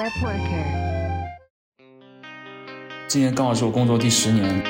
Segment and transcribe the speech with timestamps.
[0.00, 0.64] Web Worker。
[3.06, 4.62] 今年刚好是我工作第十年，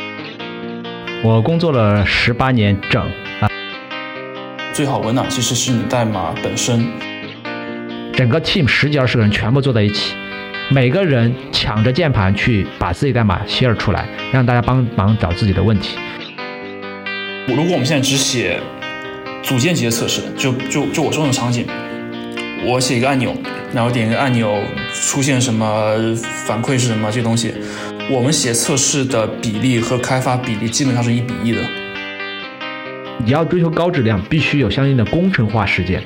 [1.22, 3.00] 我工作了十八年整
[3.40, 3.48] 啊，
[4.72, 6.84] 最好闻的其实是你代码本身。
[8.12, 10.16] 整个 team 十几二十个人全部坐在一起，
[10.68, 15.96] 每个人抢着键盘去把自己代码 share 出来，让大家帮忙找自己的问题。
[17.46, 18.58] 如果我们现在只写
[19.44, 21.64] 组件级的测试，就就就我说那种场景，
[22.62, 23.34] 我写一个按钮，
[23.72, 24.62] 然后点一个按钮，
[24.92, 25.96] 出现什么
[26.44, 27.54] 反馈是什么这些东西，
[28.10, 31.62] 我们写测试的比例和开发比例基本上是一比一的。
[33.24, 36.04] 你要追求高质量，必须有相应的工程化实践。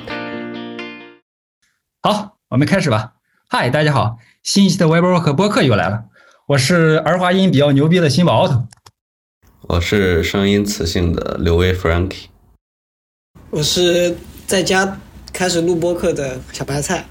[2.01, 3.15] 好，我们开始吧。
[3.49, 6.05] 嗨，大家好，新一期的 WebWork 播客又来了，
[6.47, 8.67] 我是儿化音比较牛逼的新宝 Auto。
[9.63, 12.27] 我是声音磁性的刘威 Frankie，
[13.49, 14.15] 我是
[14.47, 14.99] 在家
[15.35, 17.03] 开始录播客的小白菜。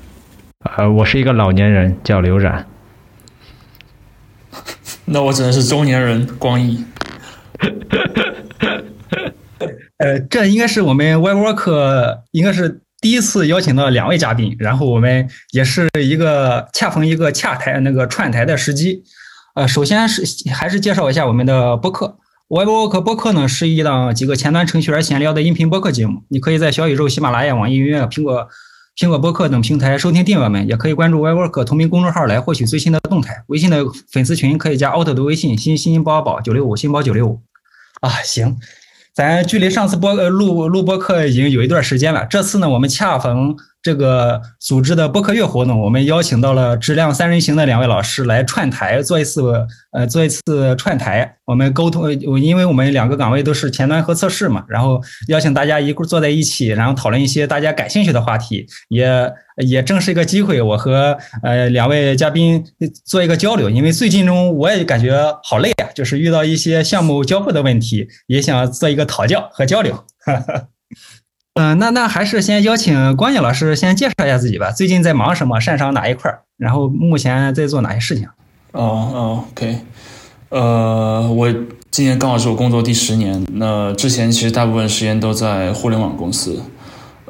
[0.79, 2.67] 呃，我是一个老年人，叫刘冉。
[5.05, 6.83] 那我只能是中年人光毅。
[9.99, 19.05] 呃，这应该是我们 WebWork 应该是第一次邀请到两位嘉宾，然后我们也是一个恰逢一个洽台那个串台的时机。
[19.55, 22.17] 呃，首先是还是介绍一下我们的播客。
[22.49, 28.47] WebWork 播客呢是一档几个前端程序员闲聊的音频播客节目，你可以在小宇宙、喜马拉雅、网易云音乐、苹果
[28.95, 33.43] 苹果播客等平台收听订阅们，也可以关注 WebWork 同名公众号来获取最新的动态。
[33.47, 37.41] 微信的粉丝群可以加 Auto 的微信新新包宝九六五新包九六五。
[38.03, 38.59] 啊，行，
[39.15, 49.43] 咱距离上次播呃录录播客已经有一段时间了，这次呢我们恰逢这个组织的播客月活动，我们邀请到了质量三人行的两位老师来串台做一次
[49.93, 59.31] 呃做一次串台，我们沟通，因为我们两个岗位都是前端和测试嘛，然后邀请大家一块坐在一起，然后讨论一些大家感兴趣的话题，也
[59.67, 62.65] 也正是一个机会，我和呃两位嘉宾
[63.05, 65.15] 做一个交流，因为最近中我也感觉
[65.45, 70.03] 好累啊，就是遇到一些项目交互的问题，也想做一个讨教和交流。
[71.55, 74.73] 嗯，那那还是先邀请光毅老师先介绍一下自己吧。
[74.73, 75.61] 最近在忙什么？
[75.61, 76.41] 擅长哪一块儿？
[76.57, 78.27] 然后目前在做哪些事情？
[78.73, 79.79] 哦哦，OK，
[80.49, 81.55] 呃，我
[81.93, 83.41] 今年刚好是我工作第十年。
[83.53, 86.61] 那之前其实大部分时间都在互联网公司，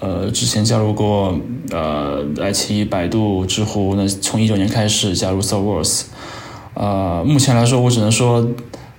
[0.01, 1.39] 呃，之前加入过
[1.71, 3.95] 呃爱奇艺、百度、知乎。
[3.95, 6.05] 那从一九年开始加入 Thoughtworks，
[6.73, 8.49] 啊，目前来说我只能说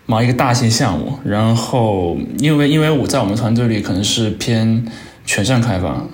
[0.06, 1.18] 忙一个大型项目。
[1.26, 4.86] 然后因为因为我在我们团队里可能是偏
[5.26, 6.06] 全站开发，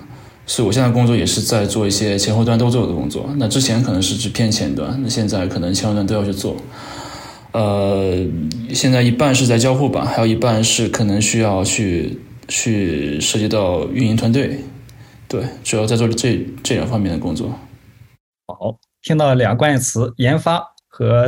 [0.46, 3.28] 所以我现在工作也是在做一些前后端都做的工作。
[3.36, 6.56] 那之前可能是只偏前端，那现在可能前后端都要去做。
[7.52, 8.26] 呃，
[8.72, 12.18] 现在一半是在交互吧，还有一半是可能需要去
[12.48, 14.58] 去涉及到运营团队。
[15.28, 17.50] 对，主要在做这这两方面的工作。
[18.46, 21.26] 好，听到两个关键词：研发和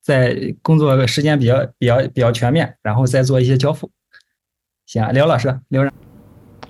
[0.00, 3.90] 在工作时间比较比较比较全面，然后再做一些交付。
[4.86, 5.92] 行，刘老师，刘冉。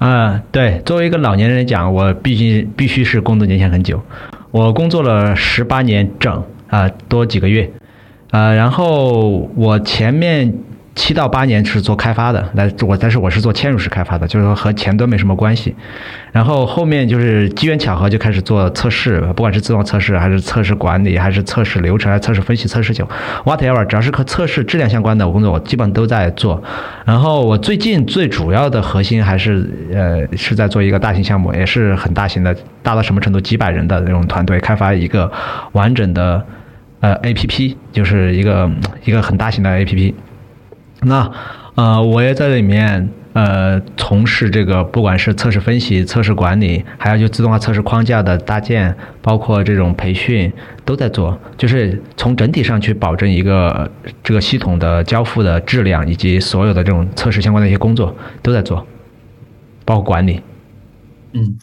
[0.05, 4.03] 啊，对，作为一个老年人来讲，我毕竟必须是工作年限很久，
[4.51, 7.71] 我工作了十八年整啊多几个月，
[8.31, 10.53] 呃，然后我前面
[10.95, 15.75] 七到八年是做开发的，来我但是我是做嵌入式开发的，就是说和前端没什么关系，
[16.31, 23.09] 然后后面就是机缘巧合就开始做测试，不管是自动测试还是测试管理，还是测试流程，还是测试分析、测试酒
[23.45, 26.63] ，whatever，只要是和测试质量相关的工作，我基本都在做。
[27.05, 33.41] 然后我最近最主要的核心还是呃是在做一个大型项目，也是很大型的，大到什么程度？
[33.41, 35.31] 几百人的那种团队开发一个
[35.73, 36.47] 完整的
[37.01, 38.71] 呃 APP，就是一个
[39.05, 40.15] 一个很大型的 APP。
[41.05, 41.31] 那
[41.75, 50.53] 呃我也在里面呃从事这个不管是测试分析、测试管理，还有就自动化测试框架的搭建，包括这种培训
[50.85, 53.91] 都在做，就是从整体上去保证一个
[54.23, 58.87] 这个系统的交付的质量，以及所有的这种测试相关的一些工作都在做，
[59.85, 60.41] 包括管理。
[61.33, 61.59] 嗯，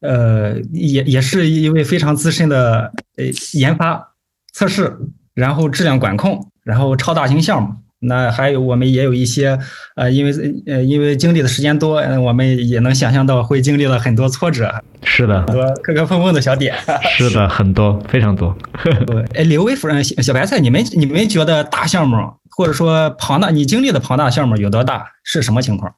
[0.00, 3.24] 呃，也也是一位非常资深的呃
[3.54, 4.12] 研发、
[4.52, 4.98] 测试，
[5.34, 7.74] 然后质量管控，然后超大型项目。
[8.00, 9.58] 那还有我们也有一些
[9.96, 10.32] 呃，因为
[10.66, 14.72] 呃因为经历的时间多，呃我们也能想象到会经历了很多挫折，
[15.02, 16.74] 是的，很多磕磕碰碰的小点。
[17.16, 18.56] 是的，很多，非常多。
[19.06, 22.16] 对，哎，刘威夫人、小小白菜，你们你们觉得大项目
[22.50, 25.04] 或者说庞大，你经历的庞大项目有多大？
[25.24, 25.92] 是什么情况？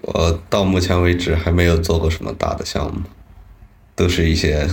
[0.00, 3.02] 我到目前为止还没有做过什么大的项目，
[3.94, 4.66] 都是一些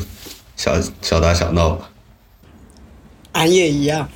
[0.56, 1.90] 小小打小闹吧。
[3.34, 4.08] 俺也一样。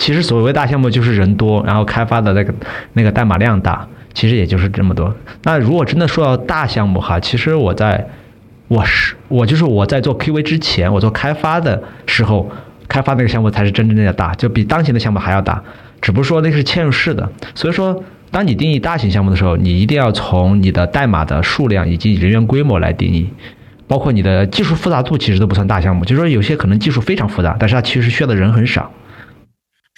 [0.00, 2.54] 其实所谓大项目就是人多，然后开发的那个
[2.94, 5.14] 那个代码量大，其实也就是这么多。
[5.44, 8.08] 那如果真的说到大项目哈，其实我在
[8.66, 12.50] 我是我就是我在做 QV 之前，我做开发的时候，
[12.88, 15.62] 开发那个项目才是真正的大，就比当前的项目还要大。
[16.00, 23.28] 只不过说那是嵌入式的，所以说，当你定义大型项目的时候，你一定要从你的代码的数量以及人员规模来定义，
[23.86, 26.06] 包括你的技术复杂度，其实都不算大项目。
[26.06, 28.90] 就是说，有些可能技术非常复杂，但是它其实需要的人很少。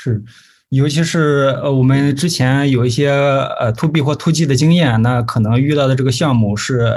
[0.02, 0.22] 是，
[0.70, 6.92] 尤其是呃，我们之前有一些呃 to B 或 to G 的经验，那可能遇到的这个项目是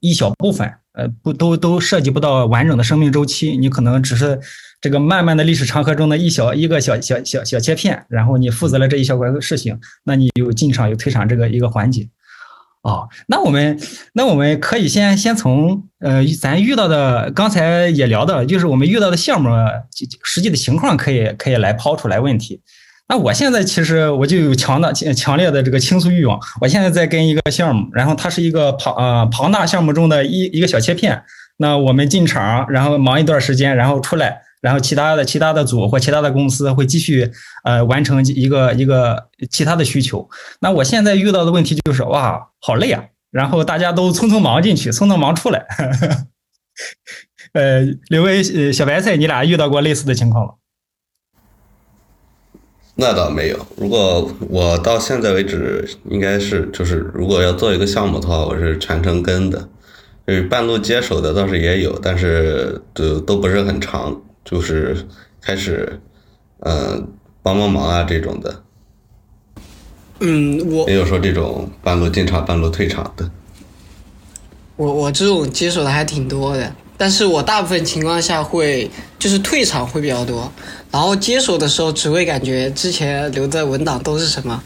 [0.00, 4.40] 一小部分，呃，不都都涉及不到完整的生命周期，你可能只是。
[4.82, 12.08] 这个漫漫的历史长河中的一小一个小小小小切片，然后你负责了这一小块事情，那你有进场有退场这个一个环节。
[12.82, 13.78] 哦，那我们
[14.14, 19.50] 那我们可以先先从呃咱遇到的刚才也聊到，就是我们遇到的项目
[20.24, 22.60] 实际的情况可以可以来抛出来问题。
[23.06, 26.40] 那我现在其实我就有强大强烈的这个倾诉欲望。
[26.60, 31.22] 我现在在跟一个项目，然后它是一个庞呃庞大项目中的一一个小切片。
[31.58, 34.40] 那我们进场，然后忙一段时间，然后出来。
[34.60, 37.30] 然后其他的其他的组或其他的公司会继续
[37.64, 40.28] 呃完成一个一个其他的需求。
[40.60, 43.04] 那我现在遇到的问题就是哇，好累啊！
[43.30, 45.64] 然后大家都匆匆忙进去，匆匆忙出来。
[47.52, 50.54] 呃，刘威、呃小白菜，你俩遇到过类似的情况吗？
[52.96, 53.66] 那倒没有。
[53.76, 59.68] 如果我到现在为止，应该是就是如果要做一个项目的话，我是全程跟的。
[60.26, 64.20] 就是半路接手的倒是也有，但是都都不是很长。
[64.44, 65.06] 就是
[65.40, 66.00] 开始，
[66.60, 67.02] 呃，
[67.42, 68.62] 帮帮忙啊这种的。
[70.20, 73.30] 嗯，我也有说这种半路进场、半路退场的。
[74.76, 80.50] 我我这种接手的还挺多的，但是我大部分情况下会就是退场会比较多，
[80.90, 84.62] 然后接手的时候只会感觉之前留的文档都是什么，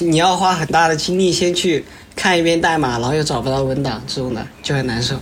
[0.00, 1.84] 你要花很大的精力先去
[2.16, 5.16] 看一遍代码，然后又找不到文档这种的就很难受。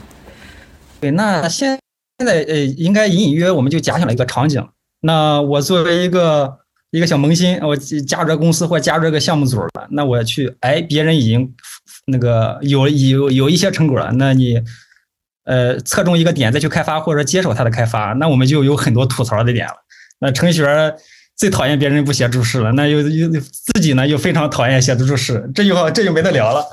[1.01, 1.79] 对，那先。
[2.19, 4.67] 现在呃，应该隐隐约约我们就假想了一个场景。
[5.01, 6.59] 那我作为一个
[6.91, 11.55] 一个小萌新，我加入这公司或加入这个项目组了，那我去，哎，别人已经
[12.07, 14.63] 那个有有有一些成果了，那你
[15.45, 19.75] 呃侧重一个点再去开发或者接手它的开发，那我们就有很多吐槽的点了。
[20.19, 20.95] 那程序员
[21.37, 26.65] 最讨厌别人不写注释了，那又又自己呢又非常讨厌写注释，这就这就没得聊了。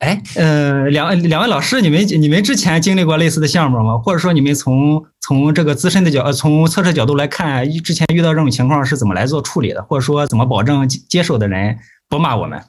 [0.00, 3.98] 哎，呃，两位两位老师，你们你们之前经历过类似的项目吗？
[3.98, 9.82] 或者说你们从从这个自身的角，从测试角度来看，之前遇到这种情况是怎么来做处理的？
[9.82, 12.62] 或者说怎么保证接手的人不骂我们？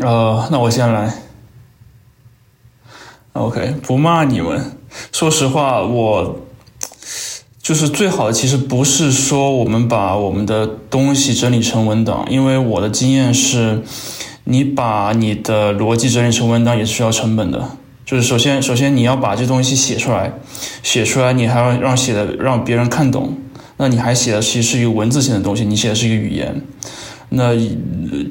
[0.00, 1.12] 呃，那我先来。
[3.32, 4.78] OK，不骂你们。
[5.10, 6.46] 说实话，我
[7.60, 13.82] 就是最好的，其实不是说我们把我们的东西整理成文档，因为我的经验是。
[14.48, 17.68] 你把你的逻辑整理成文档也是需要成本的，
[18.04, 20.32] 就是首先，首先你要把这东西写出来，
[20.84, 23.36] 写出来你还要让写的让别人看懂，
[23.78, 26.62] 那你还写的其实是一个文字性的东西，你写的是一个语言，
[27.30, 27.56] 那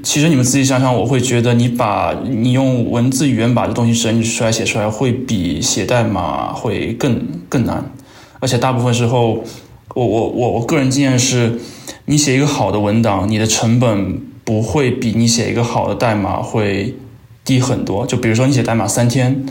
[0.03, 7.91] 其实你们自己想想，我会觉得你把你用文字语言把这东西整理出来写出来，会比写代码会更更难，
[8.39, 9.44] 而且大部分时候，
[9.94, 11.59] 我我我我个人经验是，
[12.06, 14.21] 你写一个好的文档，你的成本。
[14.45, 16.95] 不会比你写一个好的代码会
[17.44, 18.06] 低很多。
[18.06, 19.44] 就比如说你写代码三天，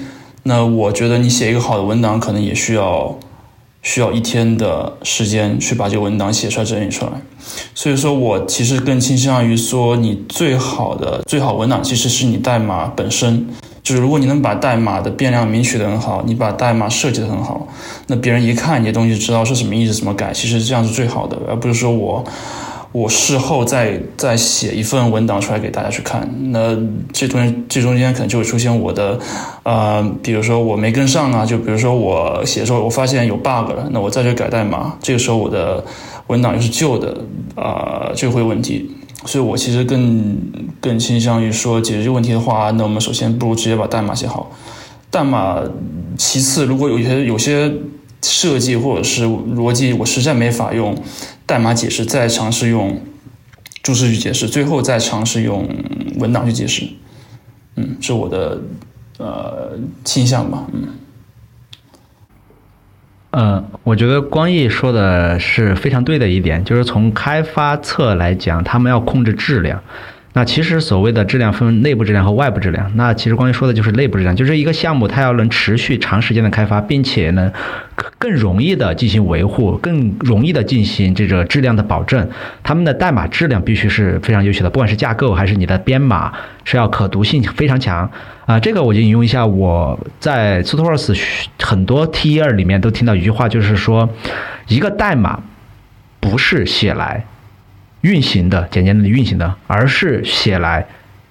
[0.45, 3.19] 那我觉得你写一个好的文档可能也需要
[3.83, 7.13] 需要一天的时间去把这个文档写出来、整理出来。
[7.75, 13.47] 所以说我其实更倾向于说，你最好的最好文档其实是你代码本身。
[13.83, 17.69] 就是如果你能把代码的变量名取得很好，你把代码设计的很好，
[18.07, 22.25] 那别人一看你的东西知道是什么意思、怎么改，其实这样是最好的，而不是说我。
[22.95, 26.79] 我事后再再写一份文档出来给大家去看，那
[27.13, 29.19] 这中间这中间可能就会出现我的，
[29.65, 35.85] 呃，比如说我没跟上啊，就比如说我写的时候我发现有 bug 了，那我再去改代码，这个时候我的
[36.29, 37.19] 文档又是旧的，
[37.57, 38.89] 啊，就会有问题。
[39.27, 40.39] 所以我其实更
[40.81, 44.53] 更倾向于说解决这个问题的话，那我们首先不如直接把代码写好，
[45.11, 45.61] 代码
[46.17, 47.73] 其次，如果有些有些
[48.23, 50.95] 设计或者是逻辑我实在没法用。
[51.47, 53.01] 代码解释，再尝试用
[53.83, 55.69] 注释去解释，最后再尝试用
[56.19, 56.89] 文档去解释。
[57.77, 58.61] 嗯，是我的
[59.19, 60.67] 呃倾向吧。
[60.73, 60.89] 嗯，
[63.33, 69.83] 嗯，我觉得光毅说的是非常对的一点，就是从开发侧来讲，他们要控制质量。
[70.37, 72.91] 那其实所谓的质量分内部质量和外部质量。
[72.97, 77.53] 那其实光毅说的就是内部质量，就是一个项目它要能持续长时间的开发，并且呢，
[78.19, 82.29] 更容易的进行维护，更容易的进行这个质量的保证。
[82.65, 86.33] 他们的代码质量必须是非常优秀的，不管是架构还是你的编码，
[86.65, 88.11] 是要可读性非常强
[88.45, 88.59] 啊。
[88.59, 94.09] 这个我就引用一下我在 SuperVerse 很多 T 二里面都听到一句话，就是说
[94.67, 95.41] 一个代码
[96.19, 97.25] 不是写来
[98.05, 100.87] 运行的，简简单的运行的，而是写来。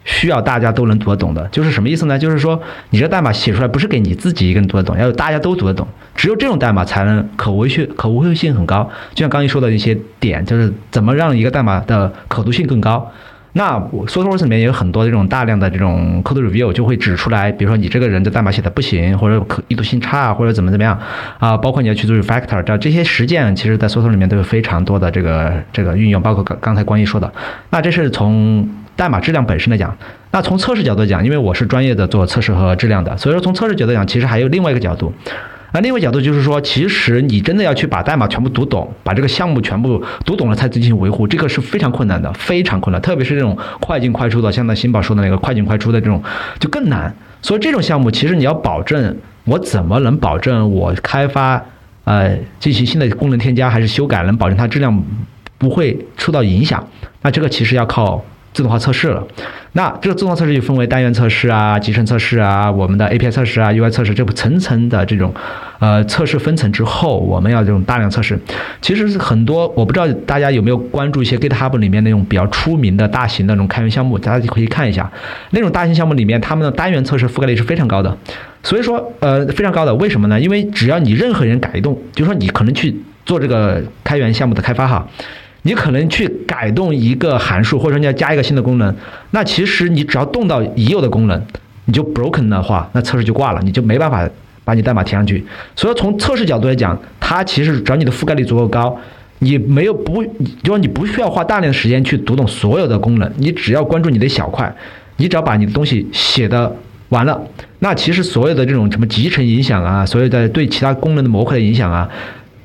[0.06, 2.20] 需要大家都能读得懂的，就是什么意思呢？
[2.20, 5.88] 就是说，你这代码写出来不是给你自己一个人读得懂，要有大家都读得懂。
[6.13, 8.84] 只有这种代码才能可维续、可维护性很高。
[9.13, 13.10] 就像刚才说的一些点，就是怎么让一个代码的可读性更高。
[13.54, 21.00] 那 SourceForge 里面也有很多这种大量的这种 code review，就会指出来，比如说你这个人的代码写的不行，或者可易读性差，或者怎么怎么样
[21.40, 21.56] 啊。
[21.56, 26.22] 包括你要去做 refactor，这这些实践，其实在 SourceForge 里面都有非常多的这个这个运用。
[26.22, 27.32] 包括刚刚才关毅说的，
[27.70, 28.70] 那这是从。
[28.96, 29.98] 代码质量本身来讲，
[30.30, 35.12] 那从测试角度讲，因为我是专业的做测试和质量的，所以说从测试角度讲，其实还有另外一个角度。
[35.74, 43.01] 那另外角度就是说，其实你真的要去把代码全部读懂，把这个项目全部读懂了才进行维护，这个是非常困难的，非常困难。
[43.01, 46.24] 特别是这种快进快出的，像那新宝说的那个快进快出的这种，
[46.60, 47.12] 就更难。
[47.42, 51.60] 所以这种项目，其实你要保证，我怎么能保证我开发
[52.03, 55.03] 呃进行新的功能添加还是修改，能保证它质量
[55.58, 56.88] 不会受到影响？
[57.24, 58.24] 那这个其实要靠。
[58.54, 59.26] 自动化测试了，
[59.72, 65.34] 那这个自动化测试就分为单元测试啊、集成测试啊、我们的 API 测试啊、UI 测试，这不层层的这种，
[65.80, 68.40] 呃，测试分层之后，我们要这种大量测试。
[68.82, 75.12] 其实是很多，我不知道大家有没有关注一些 GitHub 里面那种比较出名的大型的那种开源项目，大家可以看一下，
[75.50, 78.16] 那种大型项目里面，他们的单元测试覆盖率是非常高的。
[78.62, 80.40] 所以说，呃，非常高的，为什么呢？
[80.40, 82.96] 因为只要你任何人改动，就说你可能去
[83.26, 85.06] 做这个开源项目的开发哈。
[85.63, 88.96] 你可能去改动一个函数，或者说你要加一个新的功能，
[89.32, 91.41] 那其实你只要动到已有的功能，
[91.86, 94.29] 你就 broken 的话，那测试就挂了，你就没办法
[94.63, 95.43] 把你代码填上去。
[95.75, 98.98] 所以从测试角度来讲，它其实只要你的覆盖率足够高，
[99.39, 104.74] 你没有不，就说你不需要花大量的时间去读懂所有的功能，你只要关注你的小块，
[105.17, 106.75] 你只要把你的东西写的
[107.08, 107.41] 完了，
[107.79, 112.10] 那其实所有的这种什么集成影响啊，所有的对其他功能的模块的影响啊，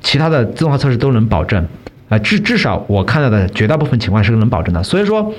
[0.00, 1.64] 其他的自动化测试都能保证。
[2.08, 4.82] 啊，至至少我看到的绝大部分情况是能保证的。
[4.82, 5.32] 所以说，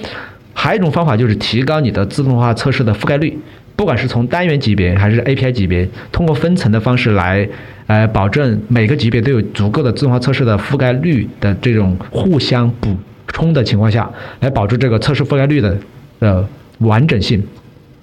[0.54, 3.38] 还有一种方法就是提高你的自动化测试的覆盖率，
[3.76, 7.48] 不管是从单元级别还是 API 级别，通过分层的方式来，
[7.88, 12.96] 呃，保证每个级别都有足够的自动化测试的覆盖率的这种互相补
[13.28, 14.10] 充的情况下，
[14.42, 15.78] 来保住这个测试覆盖率的
[16.20, 16.48] 呃
[16.80, 17.42] 完整性。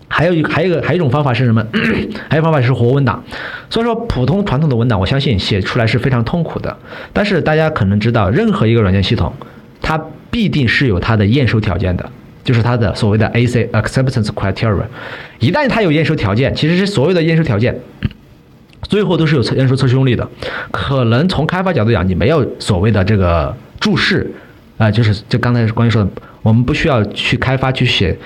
[0.09, 1.67] 还有一还有一个还有一种方法是什么？
[2.31, 3.23] 还有方法是活文档。
[3.69, 6.77] 所以说，普通传统的文档，我相信写出来是非常痛苦的。
[7.13, 9.33] 但是大家可能知道，任何一个软件系统，
[9.83, 12.09] 它必定是有它的验收条件的，
[12.45, 14.85] 就是它的所谓的 AC Acceptance Criteria。
[15.41, 17.77] 一旦它有验收条件，其实是所有的验收条件，
[18.89, 20.27] 最后都是有测验收测试用例的。
[20.71, 24.31] 可能从开发角度讲，你没有所谓的这个注释，
[24.79, 26.11] 啊，就是就刚才关于说的，
[26.43, 28.17] 我们不需要去开发去写。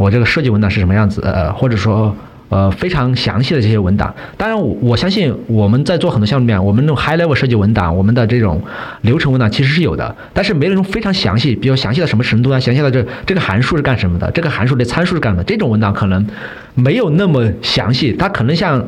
[0.00, 1.20] 我这个设计文档是什么样子？
[1.22, 2.16] 呃，或者说，
[2.48, 4.14] 呃，非常详细的这些文档。
[4.38, 8.62] 当然，我我相信我们在做很多项目里面，我们那种 high level 设计文档，我们的这种
[9.02, 12.58] 流程文档其实是有的，但是没有那种非常详细，比较详细到什么程度呢？
[12.58, 14.30] 详细到这这个函数是干什么的？
[14.30, 15.44] 这个函数的参数是干什么？
[15.44, 16.26] 这种文档可能
[16.74, 18.82] 没有那么详细，它可能像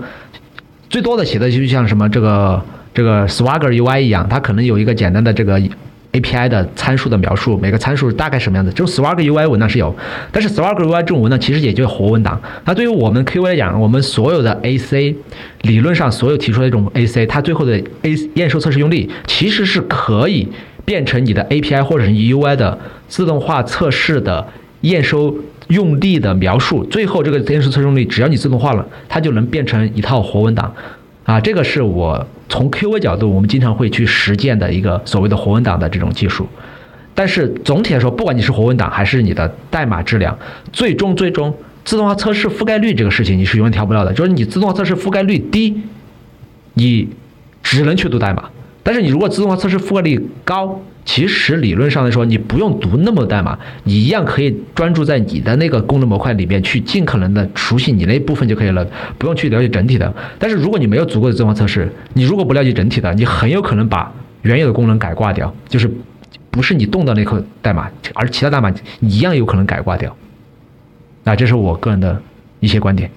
[0.88, 2.62] 最多的写的就像什么这个
[2.95, 5.61] 这个 Swagger UI 一样，它可能有一个简单的这个。
[6.12, 8.71] API 的参数的描述，每个参数大概什么样子？
[8.73, 9.95] 这种 Swagger UI 文档是有，
[10.31, 12.40] 但是 Swagger UI 这种文档其实也就是活文档。
[12.64, 15.16] 那对于我们 QA 来讲，我们所有的 AC
[15.62, 20.47] 理论上所有提出的这种 AC，它最后的 A 验收测试用例其实是可以
[20.85, 22.78] 变成你的 API 或者是 UI 的
[23.09, 24.47] 自动化测试的
[24.83, 25.35] 验收
[25.69, 26.85] 用例的描述。
[26.85, 30.75] 最后这个验收测试用例，只要你自动化了，它就能变成一套活文档。
[31.25, 36.49] 啊，这个是我从 QA 角度，我们经常会去实践的一个所谓的活文档的这种技术。
[37.14, 40.37] 但是总体来说，不管你是活文档还是你的代码质量，
[40.73, 44.12] 最终最终自动化测试覆盖率这个事情你是永远调不了的。
[44.12, 45.83] 就是你自动化测试覆盖率低，
[46.75, 47.09] 你
[47.62, 48.49] 只能去读代码。
[48.83, 58.87] 但是你如果自动化测试覆盖率高，其实理论上来说，你不用读那么代码，你一样可以专注在你的那个功能模块里面去尽可能的熟悉你那部分就可以了，
[59.18, 60.14] 不用去了解整体的。
[60.38, 65.90] 但是如果你没有足够的自动化测试，你如果不了解整体的，你很有可能把原有的功能改挂掉，就是
[66.50, 70.16] 不是你动的那颗代码，而其他代码你一样有可能改挂掉。
[71.25, 72.23] 那这是我个人的
[72.61, 73.11] 一些观点。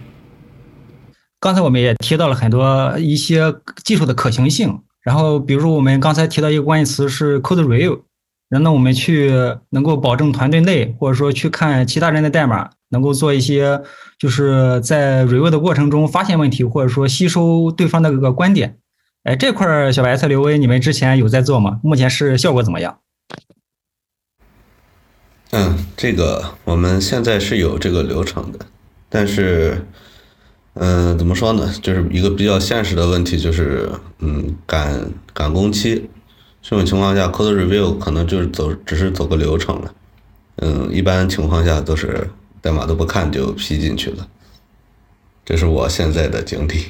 [1.40, 4.80] 刚才我们也提到了很多一些技术的可行性。
[5.06, 8.02] 然后，比如说我们刚才提到一个关键词是 code review，
[8.50, 9.32] 然后我们去
[9.70, 13.84] 能够保证团队内或者说去看其他人的代码，能够做一些
[14.18, 18.80] 就是在 review 的过程中发现问题，或者说吸收对方的这个观点。
[19.26, 21.80] 哎，这块小白菜刘威，你们之前有在做吗？
[21.84, 22.98] 目前是效果怎么样？
[25.52, 28.60] 嗯，这个我们现在是有这个流程的，
[29.08, 29.86] 但是，
[30.76, 31.74] 嗯，怎么说呢？
[31.82, 33.90] 就是一个比较现实的问题，就是
[34.20, 36.04] 嗯，赶赶工期，
[36.62, 39.94] 这种情况下，code review 可能就是走，只是走个流程了。
[40.58, 42.30] 嗯，一般情况下都是
[42.62, 44.28] 代码都不看就批进去了，
[45.46, 46.86] 这是我现在的经历。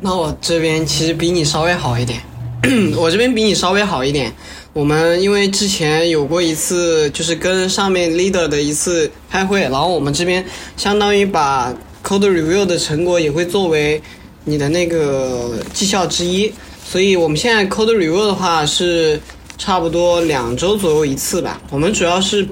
[0.00, 2.20] 那我这边其实比你稍微好一点，
[2.98, 4.32] 我这边比你稍微好一点。
[4.72, 10.44] 我们因为之前有过一次，就是跟上面 leader 的一次开会，然后我们这边
[10.76, 14.00] 相当于把 code review 的成果也会作为
[14.44, 16.52] 你的那个绩效之一，
[16.84, 19.20] 所以我们现在 code review 的话是
[19.58, 21.60] 差不多两周左右一次吧。
[21.70, 22.46] 我们主要是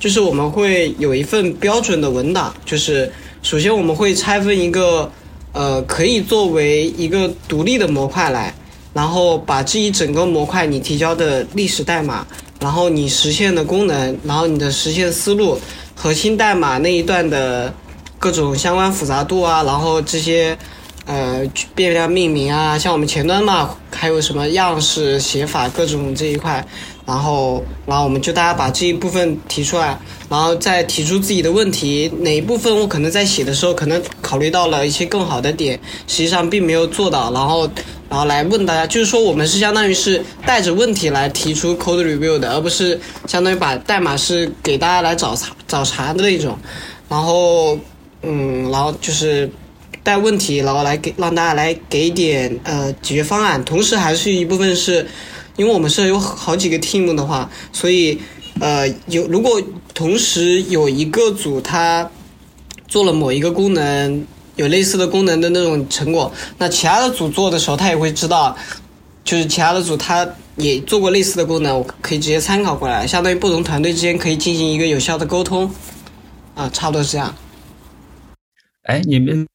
[0.00, 3.10] 就是我们会有一份标准的文档，就是
[3.42, 5.10] 首先我们会拆分一个
[5.52, 8.54] 呃可以作为一个独立的模块来。
[8.94, 12.24] 然后把这一整个模块你提交的历史代码，
[12.60, 15.58] 然后你实现的功能，然后你的实现思路，
[15.96, 17.74] 核心代码那一段的
[18.24, 20.56] 各种相关复杂度啊，然后这些
[21.04, 21.42] 呃
[21.74, 26.66] 变量命名啊，像我们前端嘛，还有什么样式写法各种这一块，
[27.04, 29.98] 然后然后我们就大家把这一部分提出来，
[30.30, 37.68] 然后再提出自己的问题，哪一部分我可能在写的时候可能考虑到了一些更好的点，实际上并没有做到，然后。
[38.10, 46.56] 然后来问大家，就是说我们是相当于是带着问题来提出 code review 的，而不是相当于把代码是给大家来找茬找茬的那种。
[47.08, 47.76] 然后，
[48.26, 49.50] 嗯，然后就是
[50.02, 53.64] 带问题，然后来给让大家来给点呃解决方案。
[53.64, 55.06] 同时，还是一部分是，
[55.56, 58.18] 因为我们是有好几个 team 的话，所以
[58.60, 59.60] 呃有如果
[59.92, 62.10] 同时有一个组他
[62.88, 64.26] 做了某一个功能。
[64.56, 68.56] 有类似的功能的那种成果，那其他的组做的时候，他也会知道，
[69.24, 75.68] 就是其他的组他也做过类似的功能，我可以直接参考过来，相当于不同团队之间可以进行一个有效的沟通，
[76.54, 77.34] 啊，差不多是这样。
[78.84, 79.46] 哎，你们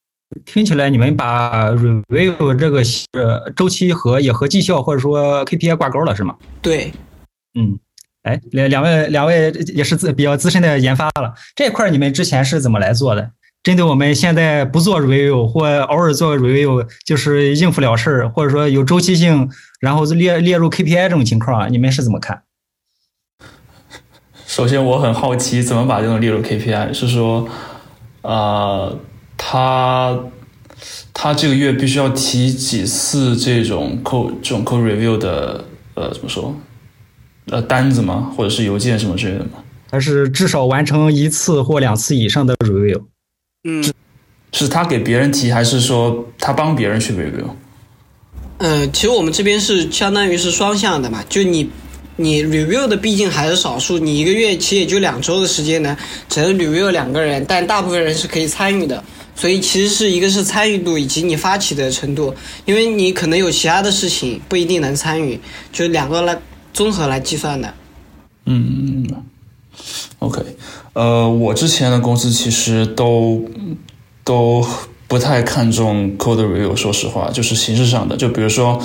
[0.46, 2.82] 听起来你们把 review 这个
[3.14, 6.36] 呃周期和也和绩效或者说 KPI 挂钩了是吗？
[6.62, 6.92] 对，
[7.56, 7.80] 嗯，
[8.24, 13.32] 哎，两两位两位也是资比较资深的研发了，这块你们之前是怎么来做的？
[13.62, 19.50] 针对我们现在不做 review 或偶尔做 review，就是应付了事儿，或者说有周期性，
[19.82, 22.44] 然后列列入 KPI 这种情况，啊你们是怎么看？
[24.48, 27.48] 首先，我很好奇怎么把这种列入 KPI，是说，
[28.22, 28.92] 啊，
[29.42, 30.20] 他
[31.14, 35.64] 他这个月必须要提几次这种 code 这种 code review 的
[35.96, 36.54] 呃怎么说
[37.46, 38.32] 呃单子吗？
[38.36, 39.52] 或者是邮件什么之类的吗？
[39.90, 43.02] 还是至少完成一次或两次以上的 review？
[43.64, 43.84] 嗯，
[44.52, 47.46] 是他给别人提，还是说他帮别人去 review？
[48.60, 51.70] 呃，其实我们这边是相当于是双向的嘛，就你
[52.18, 55.98] 你 review 的毕竟还是少数，你一个月其实也就两周的时间呢，
[56.28, 59.02] 只能 review 两个人，但大部分人是可以参与的，
[59.40, 65.40] 所以其实是一个是参与度以及你发起的程度，因为你可能有其他的事情不一定能参与，
[65.72, 66.38] 就两个来
[66.74, 67.74] 综合来计算的。
[68.46, 69.08] 嗯
[70.20, 70.42] ，OK。
[70.92, 73.50] 呃，我之前的公司其实都
[74.26, 74.68] 都
[75.08, 78.18] 不太看重 code review，说实话，就是形式上的。
[78.18, 78.78] 就比如说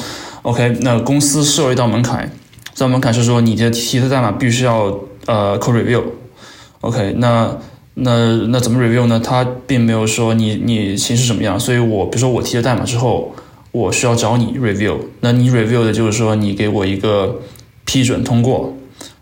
[0.42, 2.30] ，OK，那公司设一道门槛，
[2.74, 7.58] 这道门槛是说你的提的代码必须要呃 code review，OK，那
[7.94, 9.20] 那那怎么 review 呢？
[9.20, 13.34] 它并没有说你你形式怎么样，所以我比如说我提了代码之后，
[13.72, 17.40] 我需要找你 review，那你 review 的就是说你给我一个
[17.84, 18.74] 批准通过。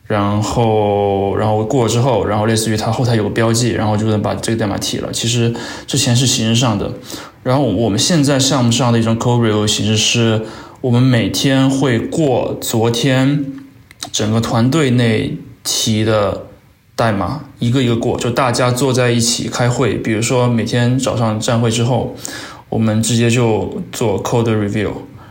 [0.08, 5.10] 然后，然后过了之后，然后类似于它后台有个标记，然后就能把这个代码提了。
[5.10, 5.54] 其实
[5.86, 6.92] 之前是形式上的，
[7.42, 10.42] 然后我们现在项目上的一种 code review 形式是，
[10.82, 13.42] 我们每天会过昨天
[14.10, 16.48] 整个团队内提的
[16.94, 19.94] 代码，一个一个过，就大家坐在一起开会。
[19.94, 22.14] 比如说每天早上站会之后，
[22.68, 24.90] 我们直接就做 code review。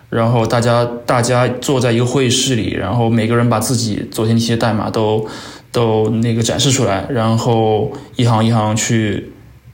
[0.09, 5.25] 然后大家大家坐在一个会议室里，然后每个人把自己昨天那些代码都
[5.71, 9.31] 都那个展示出来，然后一行一行去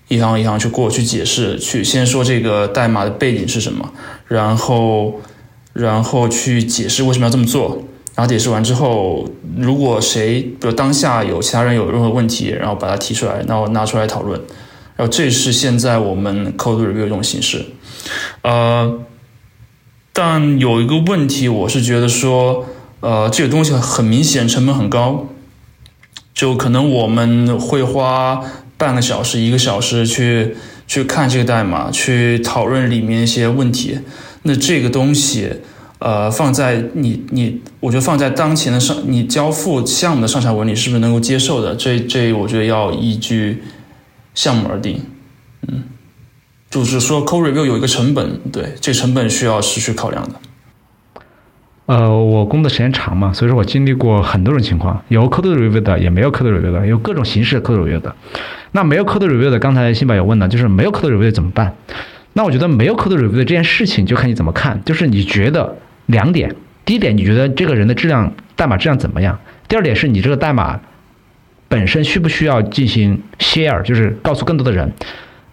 [0.09, 3.91] 一行一行去过去解释，去先说这个代码的背景是什么，
[4.27, 5.19] 然后
[5.73, 7.81] 然后去解释为什么要这么做，
[8.17, 14.41] 然后解释完之后，如果谁比如当下有其他人有任何问题，然后把它提出来，然后拿出来讨论，
[14.95, 17.63] 然后这是现在我们 code review 这种形式，
[18.41, 18.99] 呃。
[20.19, 22.65] 但有一个问题，我是觉得说，
[23.01, 25.27] 呃，这个东西很明显成本很高，
[26.33, 28.41] 就可能我们会花
[28.77, 33.99] 半个小时、一个小时去去看这个代码，去讨论里面一些问题。
[34.41, 35.51] 那这个东西，
[35.99, 41.75] 呃，放在你你，我觉得放在当前的上，你交付项目的上下文，你是不是能够接受的？
[41.75, 43.63] 这这，我觉得要依据
[44.35, 45.01] 项目而定。
[45.67, 45.83] 嗯，
[46.69, 50.35] 就是说，code review 有一个成本，对，这成本需要是去考量的。
[51.87, 58.13] 呃，我工作时间长嘛，所以说我经历过很多种情况，有 code review 的，也没有 code review 的，有各种形式 code review 的。
[58.73, 61.73] 那没有 code review 的，刚才辛宝有问了，就是没有 code review 怎么办？
[62.33, 64.79] 那我觉得没有 code review 的这件事情，就看你怎么看。
[64.85, 65.75] 就是你觉得
[66.07, 69.39] 两点，第一点，你觉得这个人的质量，代码质量怎么样？
[69.67, 70.79] 第二点是你这个代码
[71.67, 74.91] 本身需不需要进行 share，就是告诉更多的人。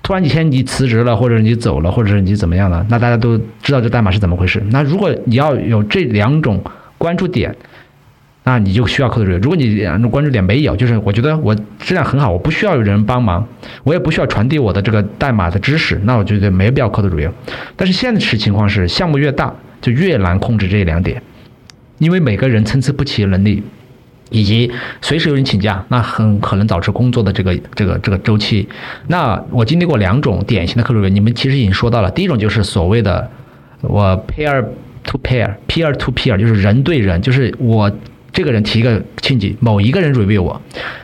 [0.02, 4.62] 突然几天你辞职了，或者你走了，或者是你怎么样了，那大家都知道这代码是怎么回事。
[4.70, 6.62] 那如果你要有这两种
[6.98, 7.56] 关注点，
[8.44, 9.40] 那你就需要 code review。
[9.42, 13.46] 如果你两种关注点没有，就是我觉得我质量很好，我不需要有人帮忙，
[13.82, 17.30] 我也不需要传递我的这个代码的知识，那我觉得没必要 code review。
[17.74, 21.22] 但是现实情况是，项目越大就越难控制这两点，
[21.98, 23.62] 因为每个人参差不齐的能力。
[24.30, 24.68] 以及
[25.00, 28.66] 随时有人请假，那很可能导致工作的这个这个这个周期。
[29.06, 32.10] 那我经历过两种典型的客户员，你们其实已经说到了。
[32.10, 33.30] 第一种就是所谓的
[33.82, 34.64] 我 pair
[35.04, 37.90] to pair，peer to peer，就是人对人，就是我。
[38.34, 40.60] 这个人提一个亲戚，某一个人 review 我，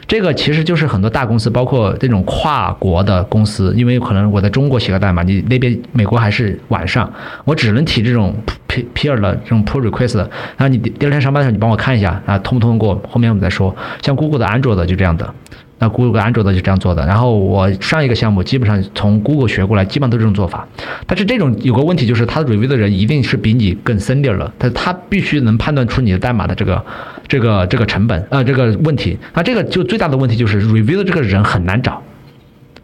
[0.08, 7.10] 这个其实就是很多大公司，包括这种跨国的公司，因为可能我在中国写个代码，你那边美国还是晚上，
[7.44, 8.34] 我只能提这种
[8.68, 13.74] peer 的这种 pull request，然后你第二天上班的时候你帮我看一下啊，通不通过，后面我们再说。
[14.02, 15.32] 像 Google 的 Android 就这样的。
[15.80, 20.68] 那 Google 安卓的就这样做的，然后我上一个项目基本上从 Google 学过来，基本上都是这种做法。
[21.06, 26.84] 但是这种有个问题就是，他 review 的人一定是比你更 senior 了，他他必须能判断出你的代码的这个
[27.26, 29.16] 这个这个成本啊这个问题。
[29.32, 32.02] 那这个就最大的问题就是 review 的这个人很难找。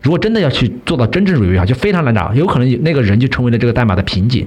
[0.00, 4.46] 如果真的要去做到真正 review 啊，就非常难找，有可能那个人就成为了这个代码的瓶颈。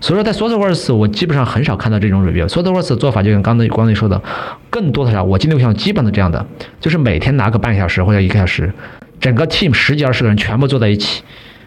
[0.00, 2.46] 所以说，在 SourceWorks 我基本上很少看到这种 review。
[2.46, 4.22] SourceWorks 的做法就像刚才光才说的，
[4.70, 6.46] 更多的啥，我今天像基本都这样的，
[6.80, 8.72] 就是每天拿个半小时或者一个小时，
[9.20, 11.24] 整个 team 十几二十个人全部坐在一起，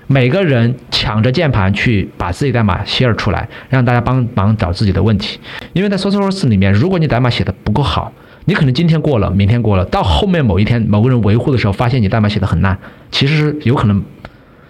[0.08, 5.38] 每个人抢着键盘去把自己代码 share 出来，让大家帮忙找自己的问题。
[5.74, 8.14] 因为在 SourceWorks 里面，如果你代码写的不够好，
[8.46, 12.78] 你可能今天过了，明天过了，到后面某一天某个人维护的时候，发现你代码写的很烂，
[13.12, 14.02] 其实有可能，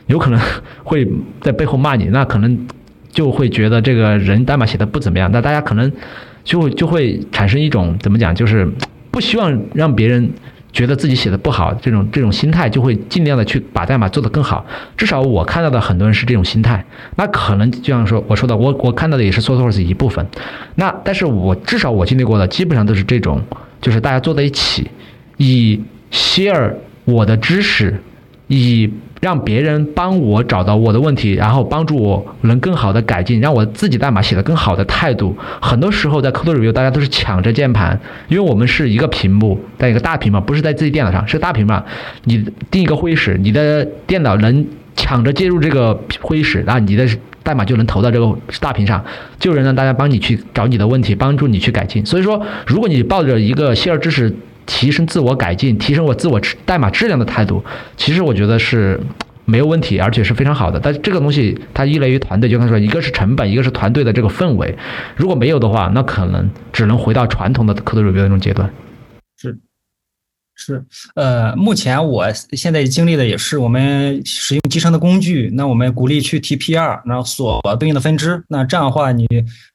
[0.07, 0.41] 有可能
[0.83, 1.07] 会
[1.41, 2.67] 在背后骂你，那可能。
[3.11, 5.91] 就会觉得这个人代码写的不怎么样，那大家可能
[6.43, 8.65] 就就会产生一种怎么讲，就是
[9.11, 10.31] 不希望让别人
[10.71, 14.65] 觉得自己写的不好，这种这种心态就会尽量的去把代码做得更好。
[14.95, 16.85] 至少我看到的很多人是这种心态。
[17.17, 20.25] 那可能就像说我说的，我我看到的也是 source 一部分。
[20.75, 23.41] 那但是我至少我经历过的基本上都是这种，
[23.81, 24.89] 就是大家坐在一起，
[25.35, 28.01] 以 share 我的知识，
[28.47, 28.89] 以。
[29.21, 35.37] 让别人帮我找到我的问题，然后帮助我能更好的改进，让我自己代码写的更好的态度。
[35.61, 41.73] 很多时候在 code review，大家都是抢着键盘，因为我们是一个屏幕，在一个大屏幕，不是在自己电脑上，是大屏幕。
[42.23, 47.07] 你订一个会议室，你的电脑能抢着接入这个会议室，然后你的
[47.43, 49.05] 代码就能投到这个大屏上，
[49.39, 52.03] 就能让大家帮你去找你的问题，帮助你去改进。
[52.03, 54.35] 所以说，如果你抱着一个炫耀知识。
[54.65, 57.63] 提升自我改进，提升我自我代码质量的态度，
[57.97, 58.99] 其实我觉得是
[59.45, 60.79] 没有问题，而且是非常好的。
[60.79, 64.77] 但这个东西它依赖于团队，就刚才说，一个是成本，一个是团队的这个氛围。
[65.15, 68.69] 如果没有的话，那可能只能回到传统的 code review 那种阶段。
[70.63, 78.43] 是，呃，目前我现在经历的也是，我们使用集成的工具，那我们鼓励去提 PR，然后锁对应的分支。
[78.47, 79.27] 那这样的话，你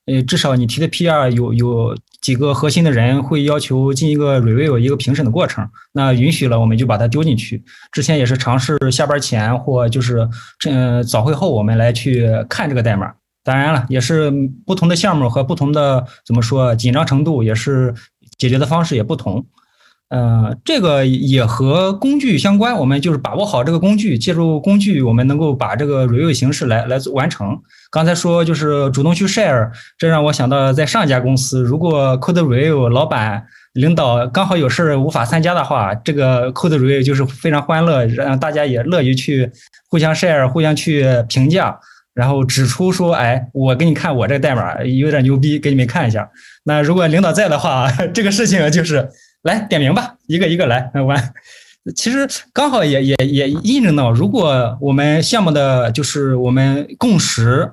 [0.07, 1.97] 呃至少你提的 PR 有有。
[2.23, 7.63] 几个核心的人会要求进一个 review 一个评审的过程，那允许了我们就把它丢进去。
[7.93, 10.29] 之前也是尝试下班前或就是
[10.69, 13.13] 嗯早会后我们来去看这个代码。
[13.45, 14.33] 当然了，也是
[14.67, 17.95] 不同的项目和不同的怎么说紧张程度也是
[18.39, 19.47] 解决的方式也不同。
[20.09, 27.61] 呃，这个也和工具相关，我们就是把握好这个工具，借助工具，我们能够把这个 review 形式来来完成。
[27.91, 39.51] 刚才说就是主动去 share，这让我想到在上一家公司，如果 code review 老板领导刚好有事无法参加的话，这个 code review 就是非常欢乐，让大家也乐于去
[39.91, 41.77] 互相 share，互相去评价，
[42.15, 46.31] 然后指出说，哎，我给你看我这个代码有点牛逼，给你们看一下。
[46.63, 49.11] 那如果领导在的话， 这个事情就是。
[49.47, 51.33] 来点名吧，一个一个来完。
[51.95, 57.73] 其实刚好也也也印证到，如果我们项目的就是我们共识，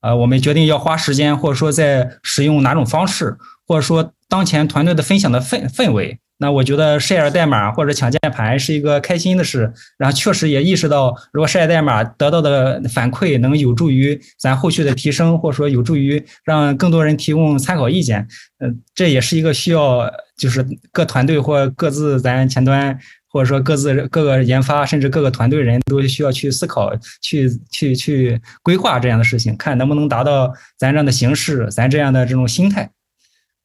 [0.00, 3.38] 呃，我们决定要花时间，或者说在使用哪种方式，
[3.68, 32.90] 或者说当前团队的分享的氛氛围，那我觉得 share 代码或者抢键盘是一个开心的事，然后确实也意识到，如果 share 代码得到的反馈能有助于咱后续的提升，或者说有助于让更多人提供参考意见，嗯，这也是一个需要就是各团队或各自咱前端或者说各自各个研发甚至各个团队人都需要去思考、去去去规划这样的事情，看能不能达到咱这样的形式、咱这样的这种心态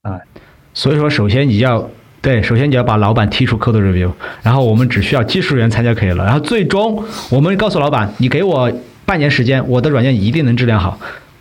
[0.03, 0.21] 啊。
[0.73, 1.89] 所以说，首先你要。
[2.21, 4.11] 对，首先你要把老板踢出 code review，
[4.43, 6.23] 然后我们只需要技术员参加可以了。
[6.23, 8.71] 然后最终我们告诉老板，你给我
[9.05, 10.99] 半年时间，我的软件一定能质量好。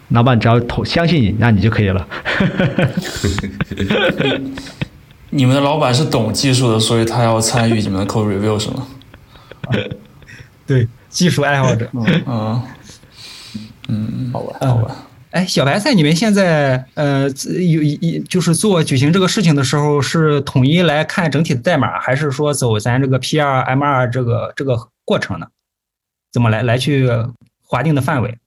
[0.09, 2.09] 老板只要投相信你，那你就可以了。
[5.31, 8.87] 你们的老板是懂技术的，所以他要参与你们的 code review 是吗？
[10.67, 11.89] 对，技术爱好者。
[11.95, 12.63] 嗯
[13.89, 14.97] 嗯，好吧，好吧。
[15.31, 25.47] 哎，小白菜，你们现在呃有一就是做举行这个事情的时候，是统一来看整体的代码，还是说走咱这个 P 二 M 二这个这个过程呢？
[26.33, 27.09] 怎么来来去
[27.63, 28.39] 划定的范围？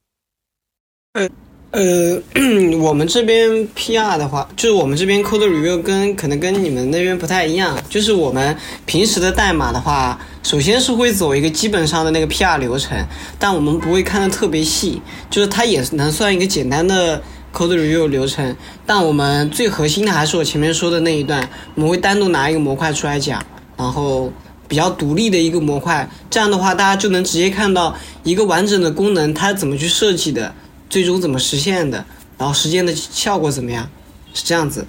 [1.14, 1.28] 呃。
[1.70, 2.22] 呃，
[2.78, 7.76] 我们这边 PR 的话，就是我们这边 code review 跟可能跟你们那边不太一样。
[7.90, 12.94] 就是我们平时的代码的话，首先是会走一个基本上的那个 PR 流程，
[13.38, 15.00] 但我们不会看的特别细。
[15.30, 18.54] 就是它也能算一个简单的 code review 流程，
[18.84, 23.42] 但我们最核心的还是我前面说的那一段，我们会单独拿一个模块出来讲，
[23.78, 24.30] 然后
[24.68, 30.54] 比较独立的一个模块，这样的话大家就能直接看到一个完整的功能它怎么去设计的。
[30.90, 32.04] 最终怎么实现的？
[32.36, 33.88] 然后实践的效果怎么样？
[34.34, 34.86] 是这样子。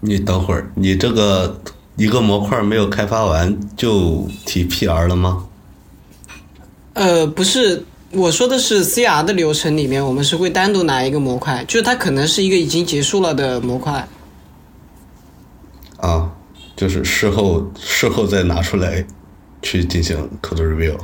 [0.00, 1.60] 你等会儿，你这个
[2.00, 5.44] 一个模块没有开发完就提 PR 了吗？
[6.94, 14.08] 呃，不是，我说的是 CR 的流程里面，我们是会单独拿一个模块，就是它可能是一个已经结束了的模块。
[15.98, 16.30] 啊，
[16.74, 19.04] 就是事后事后再拿出来
[19.60, 20.96] 去进行 code review。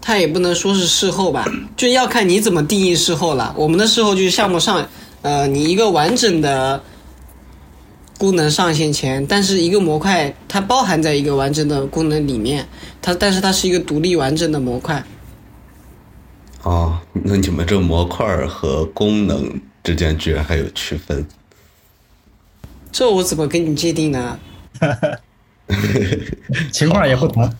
[0.00, 1.44] 它也不能说是事后吧，
[1.76, 3.52] 就要看你怎么定义事后了。
[3.58, 4.86] 我们的事后就是项目上，
[5.22, 6.80] 呃，你一个完整的
[8.20, 12.68] 功能上线前，但是一个模块它包含在一个完整的功能里面，
[13.00, 15.02] 它但是它是一个独立完整的模块。
[16.62, 21.24] 哦，那你们这模块和功能之间居然还有区分？
[22.92, 24.38] 这我怎么跟你界定呢？
[26.70, 27.50] 情况也不同。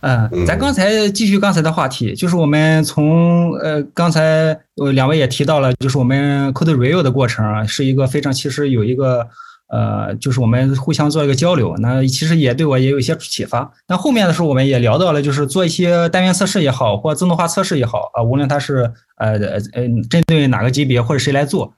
[0.00, 9.28] 嗯，咱刚才继续刚才的话题，就是我们从呃刚才呃两位也提到了，就是我们 code review 的过程啊，是一个非常其实有一个
[9.68, 13.70] 呃，就是我们互相做一个交流，那其实也对我也有一些启发。
[13.86, 19.32] 那后面的时候我们也聊到了，就是做一些单元测试也好，或自动化测试也好啊，无论它是呃
[19.72, 21.74] 呃针对哪个级别或者谁来做。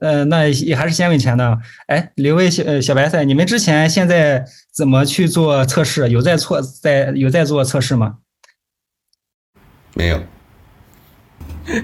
[0.00, 1.58] 呃，那也还是先问钱的。
[1.86, 6.08] 哎，刘威小呃小白菜，你们之前现在怎么去做测试？
[6.08, 8.16] 有在做在有在做测试吗？
[9.94, 10.22] 没有。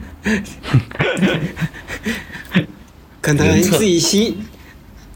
[3.20, 4.38] 可能自己心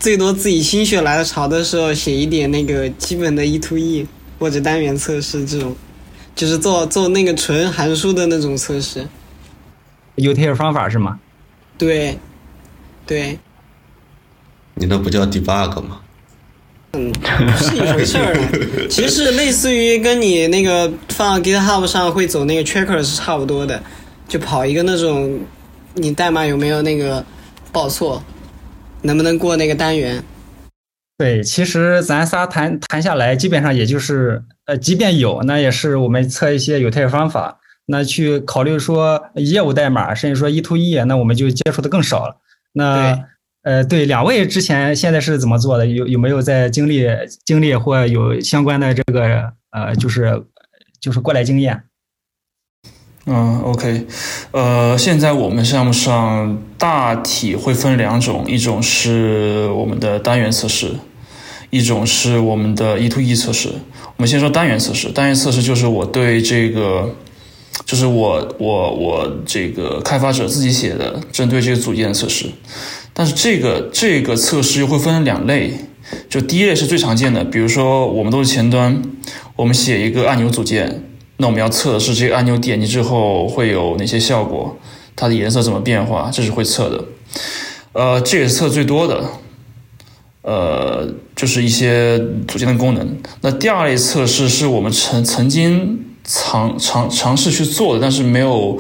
[0.00, 4.04] 最多自己心血来潮的时候写一点那个基本的 e to e
[4.40, 5.76] 或者单元测试这种，
[6.34, 9.06] 就是做做那个纯函数的那种测试。
[10.16, 11.20] 有这些方法是吗？
[11.78, 12.18] 对。
[13.06, 13.36] 对，
[14.74, 16.00] 你那不叫 debug 吗？
[16.92, 17.12] 嗯，
[17.58, 18.38] 是一回事儿。
[18.88, 23.82] 其实类似于跟你那个放 GitHub 上会走那个 tracker 是差不多的，
[24.28, 25.40] 就跑一个那种，
[25.94, 27.24] 你代码有没有那个
[27.72, 28.22] 报错，
[29.02, 30.22] 能不能过那个单元？
[31.18, 42.36] 对，其实咱仨谈谈下来，基本上也就是，呃，即便有，那也是我们测一些有态方法，那去考虑说业务代码，甚至说一 to E，那我们就接触的更少了。
[42.72, 43.26] 那
[43.62, 45.86] 呃，对，两位之前现在是怎么做的？
[45.86, 47.06] 有有没有在经历
[47.44, 50.42] 经历或有相关的这个呃，就是
[51.00, 51.82] 就是过来经验？
[53.26, 54.06] 嗯，OK，
[54.50, 60.92] 呃，现在我们项目上大体会分两种，一种是我们的单元测试，
[61.70, 63.68] 一种是我们的 E to E 测试。
[64.16, 67.14] 我们先说单元测试，单元测试就是我对这个。
[67.86, 72.46] 就是我我我这个开发者自己写的针对这个组件的测试，
[73.12, 75.72] 但是这个这个测试又会分两类，
[76.28, 79.02] 就第一类是最常见的，比如说我们都是前端，
[79.56, 81.02] 我们写一个按钮组件，
[81.40, 84.76] 那我们要测的是这个按钮点击之后会有哪些效果，
[85.16, 87.04] 它的颜色怎么变化，这是会测的，
[87.92, 89.24] 呃，这也是测最多的，
[90.42, 93.18] 呃，就是一些组件的功能。
[93.40, 96.06] 那第二类测试是我们曾曾经。
[96.22, 98.78] 尝尝尝试去做的，但是没有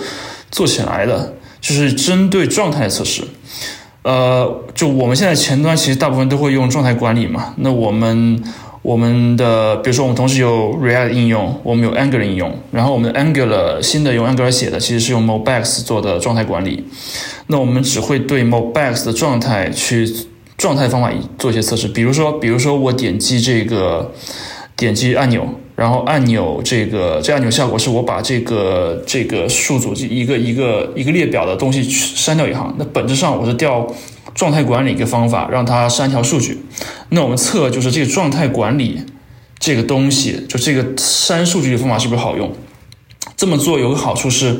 [0.52, 3.24] 做起来的，就是针对状态测试。
[4.02, 7.54] 呃，就我们现在前端其实大部分都会用状态管理嘛。
[7.56, 8.40] 那我们
[8.82, 16.84] 我们的比如说我们同时有 React 应用，我们有 Angular 应用，然后我们的 Angular 新的用 Angular 写的其实是用 Mobex 做的状态管理，
[17.48, 20.10] 那我们只会对 Mobex 的状态去
[20.56, 24.12] 状态方法做一些测试，比如说比如说我点击这个
[24.76, 25.46] 点击按钮。
[25.76, 33.90] 然后按钮这个这按钮效果是我把这个这个数组一个一个一个列表的东西删掉一行，那本质上我是调
[34.34, 36.62] 状态管理一个方法，让它删条数据。
[37.10, 39.00] 那我们测就是这个状态管理
[39.58, 42.52] 这个东西，就这个删数据的方法是不是好用？
[43.36, 44.58] 这么做有个好处是，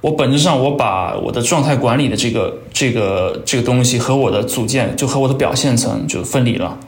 [0.00, 6.78] 我本质上我把我的状态管理的这个这个这个东西和我的组件就和我的表现层就分离了。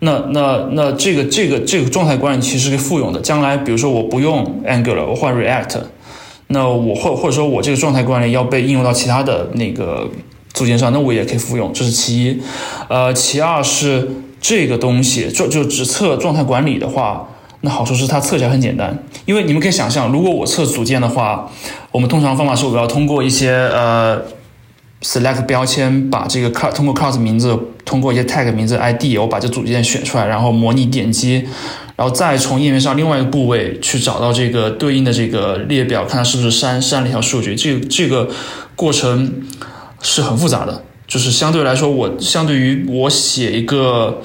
[0.00, 3.20] 那那那这个这个这个状态管理其实是复用的。
[3.20, 5.82] 将来比如说我不用 Angular，我换 React，
[6.48, 10.08] 那我或或者说我这个状态管理要被应用到其他的那个
[10.52, 11.72] 组件上，那我也可以复用。
[11.72, 12.40] 这是其一。
[12.88, 14.08] 呃，其二是
[14.40, 17.28] 这个东西就就只测状态管理的话，
[17.62, 19.02] 那好处是它测起来很简单。
[19.24, 21.50] 因为你们可以想象，如果我测组件的话，
[21.92, 24.22] 我们通常方法是我要通过一些呃。
[25.02, 31.42] select 标签，把这个 class 通过 class 名字，通过一些 tag 名字 ID，我把这组件选出来，然后模拟点击，
[31.96, 37.56] 然后再从页面上另外一个部位去找到这个对应的这个列表，看它是不是删删了一条数据。
[37.56, 38.28] 这这个
[38.76, 39.32] 过程
[40.02, 44.22] 是很复杂的，就是相对来说，我相对于我写一个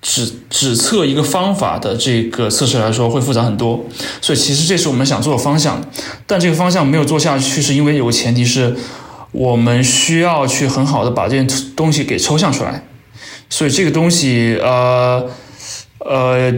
[0.00, 3.84] 只只测一个方法的这个测试来说，会复杂很多。
[4.20, 5.82] 所以其实这是我们想做的方向，
[6.26, 8.76] 但这个方向没有做下去，是因为有个前提是。
[9.34, 12.84] 我们需要去很好的把这件东西给抽象出来，
[13.48, 15.26] 所以这个东西呃
[16.00, 16.52] 呃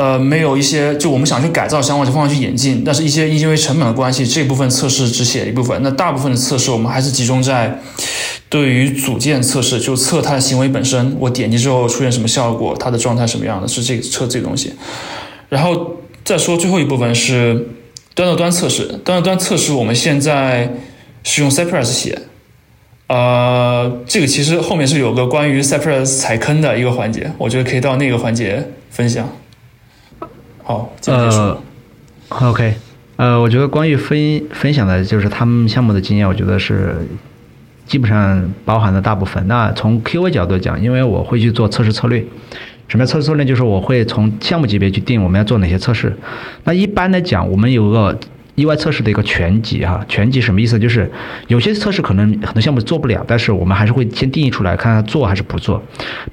[0.00, 7.78] 呃没有一些，就我们想去改造，想往这方向去演进，但是一些因为成本的关系，这部分测试只写一部分，那大部分的测试我们还是集中在
[8.48, 14.72] 对于组件测试，就测它的行为本身，我点击之后出现什么效果，它的状态什么样的，是这个测这个东西，
[15.50, 17.68] 然后再说最后一部分是
[18.14, 20.72] 端到端测试，端到端测试我们现在。
[21.22, 22.18] 是用 Cypress 写，
[23.06, 29.28] 呃，这个其实后面是有个关于 Cypress 踩坑的一个环节，我觉得可以到那个环节分享。
[30.70, 31.60] 好，呃
[32.28, 32.74] ，OK，
[33.16, 36.94] 呃，我觉得关于分分享的就是他们项目的经验，我觉得是
[37.86, 39.44] 基本上包含了大部分。
[39.48, 42.24] 那从 QA 角度讲，因为我会去做测试策略，
[42.86, 43.44] 什么叫测试策略？
[43.44, 46.16] 就是我会从项目级别去定我们要做哪些测试。
[46.62, 48.16] 那一般来讲，我们有个。
[48.56, 50.78] 意外测试的一个全集哈，全集什么意思？
[50.78, 51.10] 就是
[51.46, 55.82] 有些测试可能很多项目做不了，但是我们还是会先定义出来，看它做还是不做。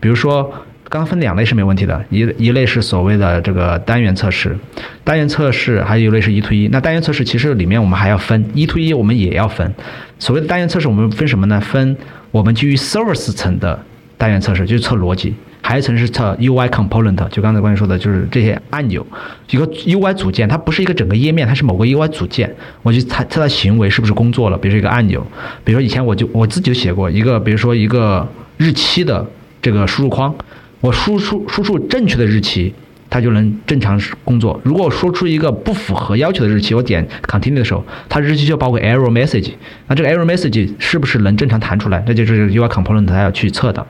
[0.01, 0.51] 比如说，
[0.89, 4.57] 刚刚分两类是没问题的，一一类是所谓的这个单元测试，
[5.03, 6.67] 单元测试还有一类是一推一。
[6.69, 9.73] 那单元测试其实里面我们还要分一推一，我们也要分。
[10.19, 11.59] 所谓的单元测试，我们分什么呢？
[11.59, 11.95] 分
[12.31, 13.79] 我们基于 service 层的
[14.17, 15.33] 单元测试，就是测逻辑。
[15.59, 19.05] 还一层是测 UI component，就刚才关于说的，就是这些按钮，
[19.49, 22.55] 一个 UI 组件，它不是一个整个页面，它是某个 UI 组件。
[22.83, 25.27] 我就测测它行为是不是工作了，比如说一个按钮，
[25.65, 29.25] 比如说以前我就我自己就写过一个，比如说一个日期的
[29.61, 30.33] 这个输入框，
[30.81, 32.73] 我输出输出正确的日期。
[33.09, 34.59] 它就能正常工作。
[34.65, 39.49] 如果我说出一个不符合要求的日期，我点 continue 的时候，它日期就包括 error message。
[39.87, 42.03] 那这个 error message 是不是能正常弹出来？
[42.05, 43.87] 那就是 UI component 它要去测的。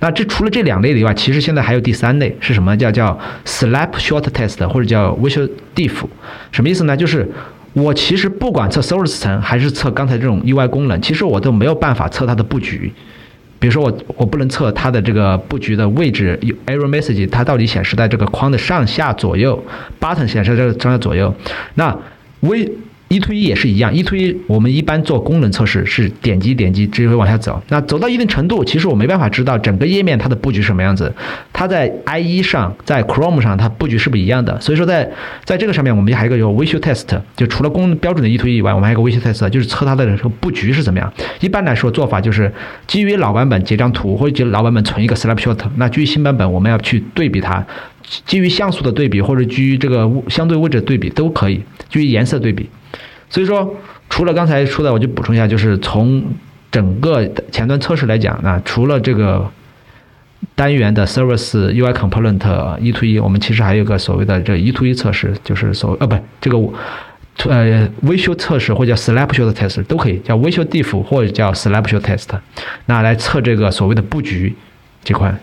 [0.00, 2.76] 那这除了这两类以外，其实现在还有第三类是什么？
[2.76, 6.04] 叫叫 slap short test 或者叫 visual diff。
[6.52, 6.94] 什么意思呢？
[6.94, 7.26] 就是
[7.72, 12.92] 我其实不管测 service 层还是测刚才这种 UI 功能，其实我都没有办法测它的布局。
[13.58, 19.62] 比如说我我不能测它的这个布局的位置，error message 它到底显示在这个框的上下左右
[20.00, 21.34] ，button 显示在这个上下左右，
[21.74, 21.96] 那
[22.40, 22.70] 微。
[23.08, 31.12] 一推一也是一样，一推一我们一般做功能测试是点击点击直接会往下走，那走到一定程度，其实我没办法知道整个页面它的布局什么样子，
[31.52, 34.60] 它在 IE 上，在 Chrome 上它布局是不是一样的？
[34.60, 35.10] 所以说在
[35.44, 41.12] 在这个上面我们还有一个叫 Visual Test，就除了公标准的一推一以外，我们还有个 Visual Test，就是测它的这个布局是怎么样。
[41.40, 42.52] 一般来说做法就是
[42.86, 47.64] 基于老版本截张图，或者老版本存一个 Snapshot，那基于新版本我们要去对比它，
[48.26, 52.68] 基于像素的对比或者基于这个相对位置的对比都可以，基于颜色对比。
[53.30, 53.76] 所以说，
[54.08, 56.24] 除了刚才说的，我就补充一下，就是从
[56.70, 59.50] 整个前端测试来讲，那除了这个
[60.54, 66.58] 单元的 service UI component 一推一，我们其实还有个所谓的这一推一测试，就是所呃不这个
[67.46, 72.28] 呃 visual 测试或者叫 snapshot test 都可以，叫 visual diff 或者叫 snapshot test，
[72.86, 74.54] 那来测这个所谓的布局
[75.04, 75.38] 这块。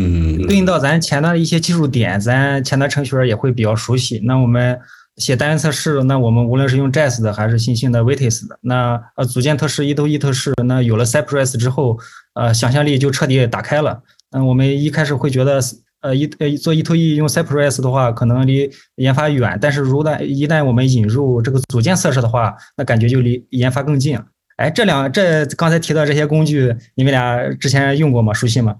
[0.00, 4.20] 嗯，对应到咱前端的一些技术点，咱前端程序员也会比较熟悉。
[4.24, 4.78] 那我们。
[5.16, 11.98] 写单元测试，那我们无论是用 Jest 的还是新兴的 Vitis 的，那呃组件测试一头一测试，那有了 Cypress 之后，
[12.32, 14.02] 呃想象力就彻底打开了。
[14.30, 15.60] 那，我们一开始会觉得
[16.00, 24.24] 呃一呃做 E to E 用 Cypress 的话，可能离研发远，但是如旦一旦我们引入这个组件测试的话，那感觉就离研发更近了。
[24.56, 28.32] 哎，这两这刚才提到这些工具，你们俩之前用过吗？
[28.32, 28.76] 熟悉吗？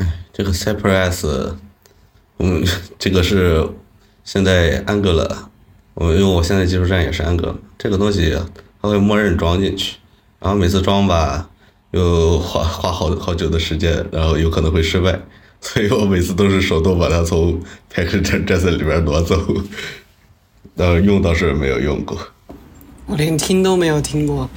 [0.00, 1.54] 哎这个 Cypress，
[2.38, 2.64] 嗯，
[2.98, 3.68] 这个是
[4.24, 5.30] 现在 Angular，
[5.94, 8.34] 我因为我现在技术站也是 Angular，这个东西
[8.80, 9.96] 它会默认装进去，
[10.38, 11.48] 然后每次装吧
[11.90, 15.20] 又花花好好久的时间，然后有可能会失败，
[15.60, 17.60] 所以我每次都是手动把它从
[17.92, 19.36] Package.js 里边挪走，
[20.76, 22.16] 呃，用倒是没有用过，
[23.04, 24.48] 我连听都没有听过。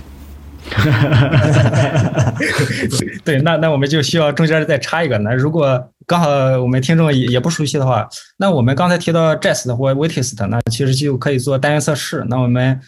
[3.23, 5.17] 对，那那我们就需要中间再插一个。
[5.19, 6.27] 那如果刚好
[6.61, 8.07] 我们听众也也不熟悉的话，
[8.37, 12.23] 那我们刚才提到 Jest 或 Witest，那其实就可以做单元测试。
[12.27, 12.79] 那我们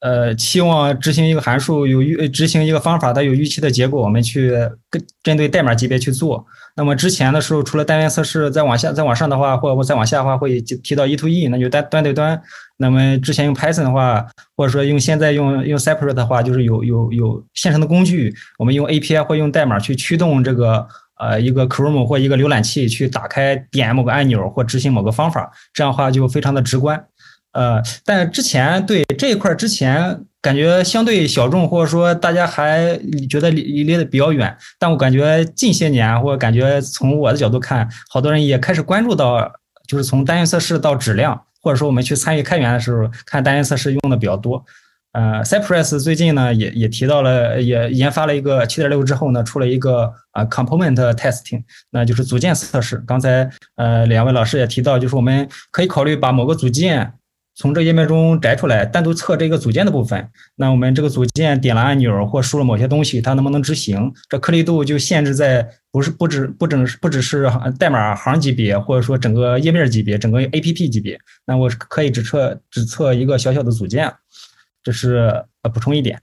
[0.00, 4.52] 呃期望执行一个函数有预执行一个方法，它有预期的结果，我们去
[4.90, 6.44] 跟针对代码级别去做。
[6.74, 12.40] 那么之前的时候，除了单元测试，再往下再往上的话，或者再往下的话，会提到 E to E，那就单端对端。
[12.82, 14.26] 那么之前用 Python 的话，
[14.56, 20.86] 或者说用现在用用 Separate 的话，就是有有有现成的工具，我们用 API 或用代码去驱动这个
[21.18, 27.02] 呃一个 Chrome 或一个浏览器去打开点某个按钮或执行某个方法，这样的话就非常的直观。
[27.52, 34.56] 呃，但之前对这一块之前感觉相对小众，或者说大家还觉得离离得比较远。
[34.78, 39.52] 但我感觉近些年，或者感觉从我的角度看，好多人也开始关注到，
[39.86, 41.40] 就是从单元测试到质量。
[41.62, 44.62] 或者说我们去参与开源的时候，看单元测试用的比较多。
[45.12, 52.96] 呃，Cypress 最近呢也也提到了，也研发了一个七点六之后呢，出了一个啊 component testing，那就是组件测试。
[53.06, 57.14] 刚才呃两位老师也提到，就是我们可以考虑把某个组件。
[57.54, 60.30] 从这页面中摘出来，单独测这个组件的部分。
[60.56, 64.12] 那我们这个组件点了按钮或输了某些东西，它能不能执行？
[64.28, 71.18] 这颗粒度就限制在不是不只不整不只是代码行级别，或者说整个页面级别，整个 APP 级别。
[71.44, 74.10] 那我可以只测只测一个小小的组件，
[74.82, 76.20] 这是呃补充一点。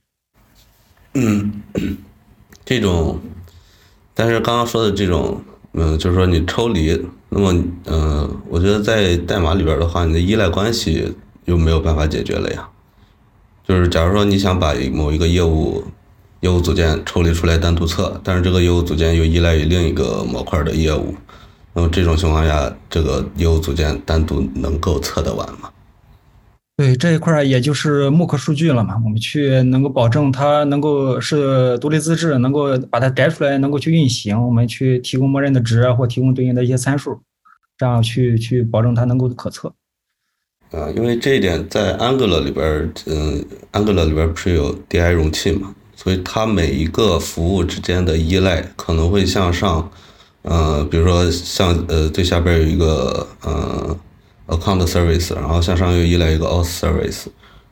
[1.14, 1.62] 嗯，
[2.64, 3.20] 这种，
[4.14, 5.40] 但是刚刚说的这种，
[5.74, 7.00] 嗯，就是说你抽离。
[7.32, 11.14] 那么，嗯，我觉得在代码里边的话，你的依赖关系
[11.46, 12.68] 就没有办法解决了呀。
[13.66, 15.84] 就是假如说你想把某一个业务
[16.40, 21.14] 业务组件抽离出来单独测，但是这个业务组件又依赖于另一个模块的业务，
[21.72, 25.70] 那么这种情况下，这个业务组件单独能够测得完吗？
[26.80, 34.42] 对这一块，也就是慕课数据了嘛，我们去能够保证它能够是独立自治，能够把它摘出来，能够去运行。
[34.42, 37.20] 我们去提供默认的值或提供对应的一些参数，
[37.76, 39.74] 这样去去保证它能够可测。
[40.70, 49.90] 啊，因为这一点在 Angular 里边，嗯，Angular 里边不是有 DI 容器嘛，所以它每一个服务之间的依赖可能会向上，
[50.40, 53.94] 呃，比如说像呃最下边有一个呃。
[54.50, 57.26] Account service，然后向上又依赖一个 Auth service，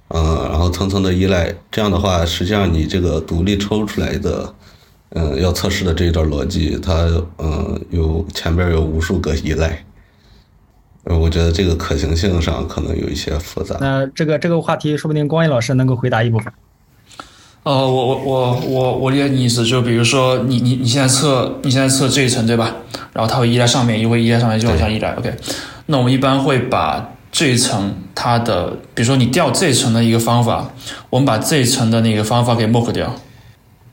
[0.08, 4.54] 嗯，然后层层的依赖，这样的话，实际上你这个独立抽出来的，
[5.10, 6.92] 嗯，要测试的这一段逻辑，它
[7.38, 9.84] 嗯有前边有无数个依赖，
[11.02, 13.76] 呃，我觉得这个可行性上可能有一些复杂。
[13.80, 16.52] 那这个这个话题，说不定光一老师能够回答一部分。
[17.64, 22.74] 呃，我我我我我理解你意思，就比如说你你你现在测你现在测这一层对吧？
[23.12, 25.34] 然后它会依赖上面，又会依赖上面，就往下依赖，OK。
[25.86, 30.70] 那我们一般会把这一层它的，比如说你调这一层的一个方法，
[31.10, 33.14] 我们把这一层的那个方法给 mock 掉，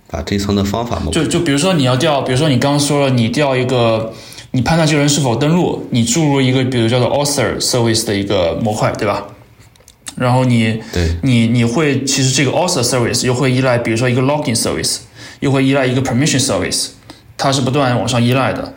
[0.10, 4.14] 把这一层的方法 mock 就就比如说你要调，比如说你刚刚说了，你调一个，
[4.52, 9.26] 你判断这个人是否登录，你注入一个比如叫做 author service 的一个模块，对吧？
[10.16, 14.98] 然后你对，你你会其实这个 author service 又会依赖，比如说一个 login service，
[15.42, 16.88] 又会依赖一个 permission service，
[17.38, 18.74] 它是不断往上依赖的。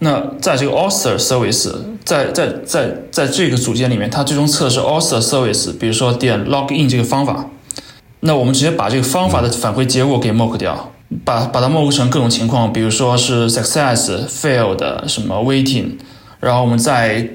[0.00, 1.72] 那在这个 author service
[2.04, 7.48] 在在在在这个组件里面，它最终测试 author service，比如说点 login 这个方法，
[8.20, 10.92] 那我们直接把这个方法的返回结果给 mock 掉，
[11.24, 15.92] 把把它 mock 成各种情况，比如说是 success、failed、什么 waiting，
[16.40, 17.28] 然后我们再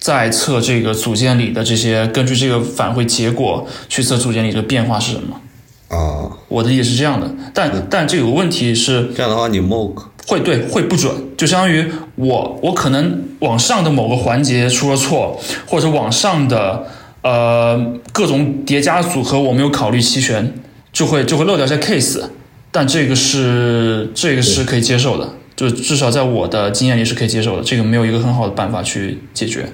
[0.00, 5.40] 再测这个组件里的这些，根据这个返回结果去测组件里的变化是什么。
[5.88, 10.06] 啊，我的意思是这样的，但但这有个问题是这样的话，你 mock。
[10.26, 11.84] 会对会不准，就相当于
[12.14, 16.86] 我我可能往上的某个环节出了错，或者往上的
[17.22, 20.54] 呃各种叠加组合我没有考虑齐全，
[20.92, 22.22] 就会就会漏掉一些 case，
[22.70, 29.72] 但这个是这个是可以接受的，就至少在我的经验里是可以接受的，这个没有一个很好的办法去解决。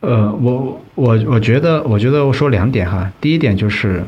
[0.00, 4.02] 呃，我我我觉得我觉得我说两点哈，第一点就是。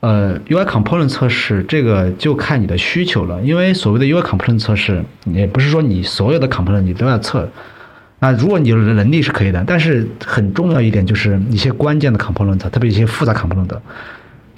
[0.00, 7.50] 呃，UI component 测试这个就看你的需求了，因为所谓的 UI component 测试，也不是说你所有的 component 你都要测。
[8.20, 13.76] 啊，如果你有能力是可以的，但是很重要一点就是一些关键的 component，特别一些复杂 component，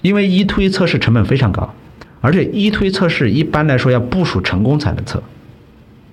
[0.02, 1.74] 因为一推测试成本非常高，
[2.20, 5.22] 而且一推测试一般来说要部署成功才能测，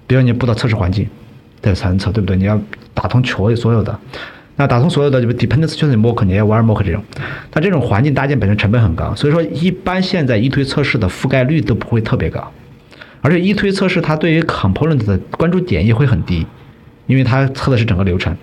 [0.08, 1.06] 比如你布到测试环境，
[1.62, 2.38] 对才能测，对不对？
[2.38, 2.58] 你要
[2.94, 4.00] 打通所有所有的，
[4.58, 7.02] 那打通所有的就 dependency 就是 mock，你要玩 mock 这种，
[7.50, 12.52] 它这种环境搭建本身成本很高，所以说一般现在一推测试的覆盖率都不会特别高，
[13.22, 16.46] 而且一推测试它对于 component 的关注点也会很低。
[17.06, 18.36] 因为它测的是整个流程，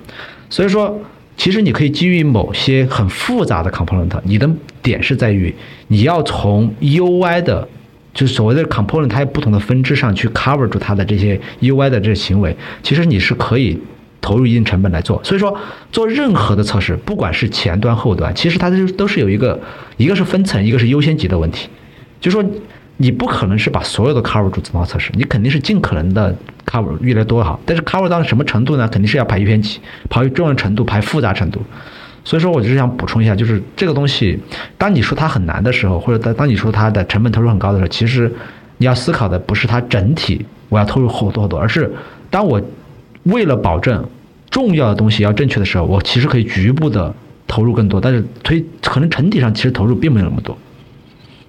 [0.49, 0.99] 所以说，
[1.37, 4.49] 其实你可以基于某些很复杂的 component，你的
[4.83, 5.55] 点是在于
[5.89, 7.69] 你要从 UI 的，
[8.15, 13.79] 就是所谓的 component，它有不同的分支上去 cover 住它的这些 UI 的这些行为，其实你是可以
[14.25, 15.22] 投入一定成本来做。
[15.22, 15.55] 所以说，
[15.93, 19.61] 做任何的测试，不管是前端后端，其实它都都是有一个，
[19.99, 21.68] 一个是分层，一个是优先级的问题，
[22.20, 22.45] 就是说。
[22.97, 26.33] 你不可能是把所有的 cover 住自动化测试，你肯定是尽可能的
[26.64, 27.59] cover 越来越多好。
[27.66, 28.87] 但是 cover 到什么程度呢？
[28.87, 31.61] 肯定是要排优先级，排重要程度，排复杂程度。
[32.25, 34.39] 所以说，我就是想补充一下，就是这个东西，
[34.79, 38.33] 当你说它很难的时候，或者当当你说它的成本投入很高的时候，其实
[38.79, 41.93] 你要思考的不是它整体我要投入好多好多，而是
[42.31, 42.62] 当我
[43.25, 44.09] 为了保证
[44.51, 47.12] 重要的东西要正确的时候，我其实可以局部的
[47.47, 50.57] 投入更多，但是推可能整体上其实投入并没有那么多。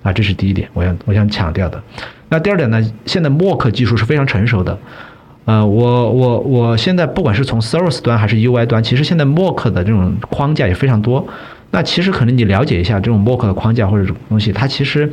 [0.03, 1.81] 啊，这是第一点，我想我想强调的。
[2.29, 2.81] 那第二点呢？
[3.05, 4.77] 现在 Mock 技术是非常成熟的。
[5.45, 11.27] 呃，我我我现在不管是从 Service 端还是 UI 端，其实现在 Mock 的这种框架也非常多。
[11.71, 15.11] 那其实可能你了解一下这种 Mock 的框架或者东西，它其实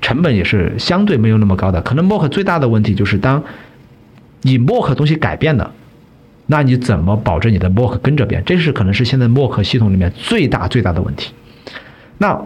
[0.00, 1.80] 成本也是相对没有那么高的。
[1.82, 3.42] 可能 Mock 最大的问题就是当
[4.42, 5.72] 你 Mock 东西改变了，
[6.52, 8.42] 那你怎么保证你的 Mock 跟着变？
[8.44, 11.32] 这是可能是现在 Mock 系统里面最大最大的问题。
[12.18, 12.38] 那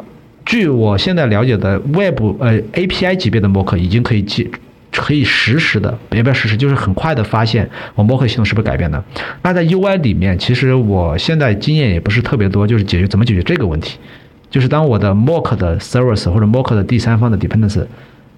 [0.44, 4.48] 据我现在了解的，Web 呃 API 级别的 Mock 已经可以记，
[4.92, 9.02] 可以实时的，别不要实时，就是很快的发现我 Mock 系统是不是改变的。
[9.42, 13.98] 那在 UI 里面，其实我现在经验也不是特别多，就是解决怎么解决这个问题，
[14.48, 17.84] 就是当我的 Mock 的 Service 或者 Mock 的第三方的 Dependency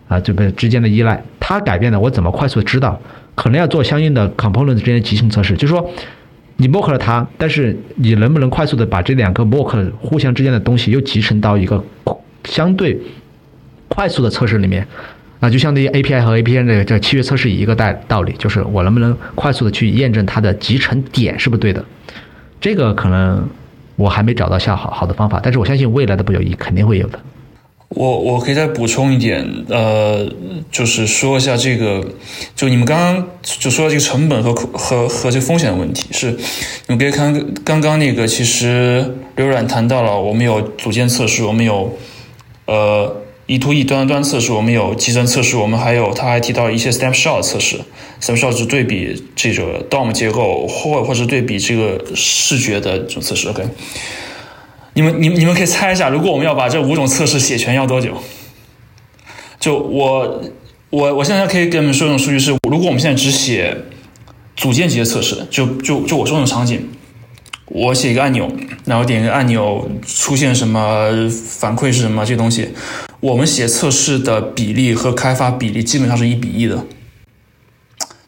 [0.08, 3.00] 啊这边之间的依赖，它改变了，我怎么快速的知道？
[3.34, 5.88] 可能要做相应的 Component 之间的集成测试，就是说。
[6.60, 11.80] 你 mock 了它，但是你能不能快速的把这两个 mock 互相之间的东西又集成到一个
[12.42, 13.00] 相对
[13.86, 14.84] 快速的测试里面？
[15.38, 21.84] 那就相当于 API 和 API 的这契约测试一个道道理，就是我能不能快速的去验证它的集成点是不是对的？
[22.60, 23.48] 这个可能
[23.94, 27.20] 我还没找到下好好的方法，但是我相信未来的不久一肯定会有的。
[27.88, 30.30] 我我可以再补充一点，呃，
[30.70, 32.06] 就是说一下这个，
[32.54, 36.30] 就你们刚刚就说到这个成本和和和这个风险的问题，是
[36.86, 37.32] 你们可以看
[37.64, 41.96] 刚刚那个，其实刘冉谈到了，我们有组件测试，我们有
[42.66, 47.80] 呃一 to 一端端测试，我们有集成测试，我们还有他还提到一些 snapshot 测试
[48.20, 53.64] ，snapshot 是对比这个 DOM 结构或或者对比这个视觉的这种测试，OK。
[54.98, 58.20] 你们、你们、你们可以猜一下，如果我们要把这五种测试写全，要多久？
[59.60, 60.42] 就我、
[60.90, 63.76] 我、我现在可以跟你们说一种数据是：如果我们现在只写
[64.56, 66.88] 组件级的测试，就、就、就我说那种场景，
[67.66, 68.50] 我写一个按钮，
[68.86, 72.70] 然后点一个按钮，出现什么反馈是什么这东西，
[73.20, 76.84] 我们写测试的比例和开发比例基本上是一比一的，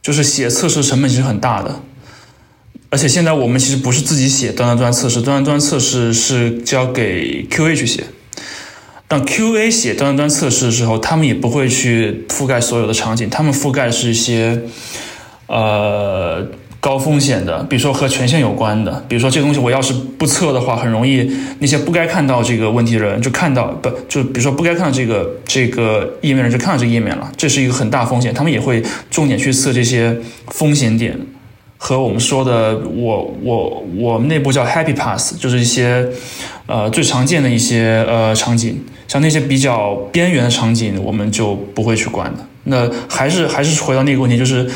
[0.00, 1.82] 就是写测试成本其实很大的。
[2.90, 8.04] 而且现在我们其实不是自己写端端端测试，端端端测试是交给 QA 去写。
[9.06, 14.60] 当 QA 写端端端测试的时候，他们也不会去覆盖所有的场景，他们覆盖是一些
[15.46, 16.44] 呃
[16.80, 21.30] 高风险的，比如说和权限有关的，比如说这个东西我要是不测的话，很容易
[21.60, 30.16] 那些不该看到这个问题的人就看到，不就比如说不该看到这个这个页面人就看到这个页面了，这是一个很大风险，他们也会重点去测这些
[30.48, 31.16] 风险点。
[31.82, 36.06] 和我们说的，我我我们内部叫 Happy Pass，就是一些
[36.66, 38.78] 呃最常见的一些呃场景，
[39.08, 42.46] 像那些比较边缘的场景，我们就不会去管的。
[42.64, 44.70] 那还是还是回到那个问题，就是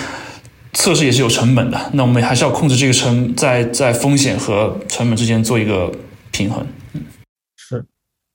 [0.73, 5.93] 测试也是有成本的，那我们还是要控制这个成在在风险和成本之间做一个
[6.33, 6.67] 平衡。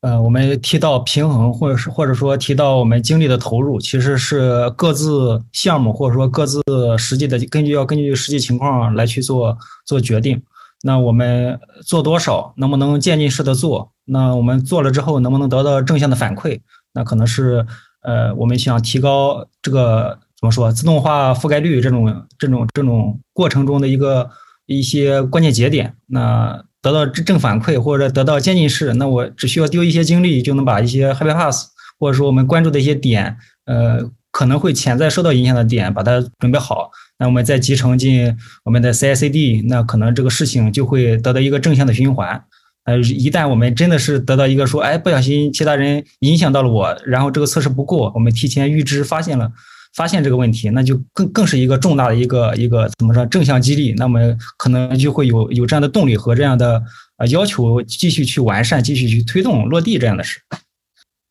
[0.02, 6.62] 呃，我们提到平衡，或者是或者说提到我们精力的投入，其实是各自项目或者说各自
[6.98, 10.42] 实际的，根据要根据实际情况来去做做决定。
[10.84, 13.92] 那我们做多少，能不能渐进式的做？
[14.06, 16.62] 那我们做了之后，能不能得到正向的反馈？
[16.94, 17.66] 那可能是
[18.02, 24.30] 呃，我们想提高这个怎么说自动化覆盖率这种这种这种过程中的一个
[24.66, 25.94] 一些关键节点。
[26.08, 31.68] 那得到正反馈或者得到渐进式，那我只需要丢一些精力就能把一些 happy pass
[32.00, 42.42] 或者说我们关注的一些点，呃，可能会潜在受到影响的点，把它准备好，那我们再集成进我们的 CI/CD，那可能这个事情就会得到一个正向的循环。
[42.86, 49.52] 呃，一旦我们真的是得到一个说，哎，不小心其他人影响到了我，然后这个测试不过，我们提前预知发现了。
[49.96, 54.20] 发现这个问题，那就更更是一个重大的一个一个怎么说正向激励，那么
[54.58, 56.82] 可能就会有有这样的动力和这样的
[57.18, 60.40] 呃要求，继续去完善，继续去推动落地这样的事。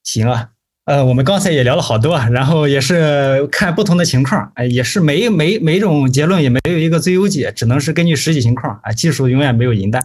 [0.03, 0.49] 行啊，
[0.85, 10.05] 呃，我们刚才也聊了好多，然后也是看不同的情况，哎，也是每每每种结论也没有一个最优解，只能是根据实际情况啊，技术永远没有银弹。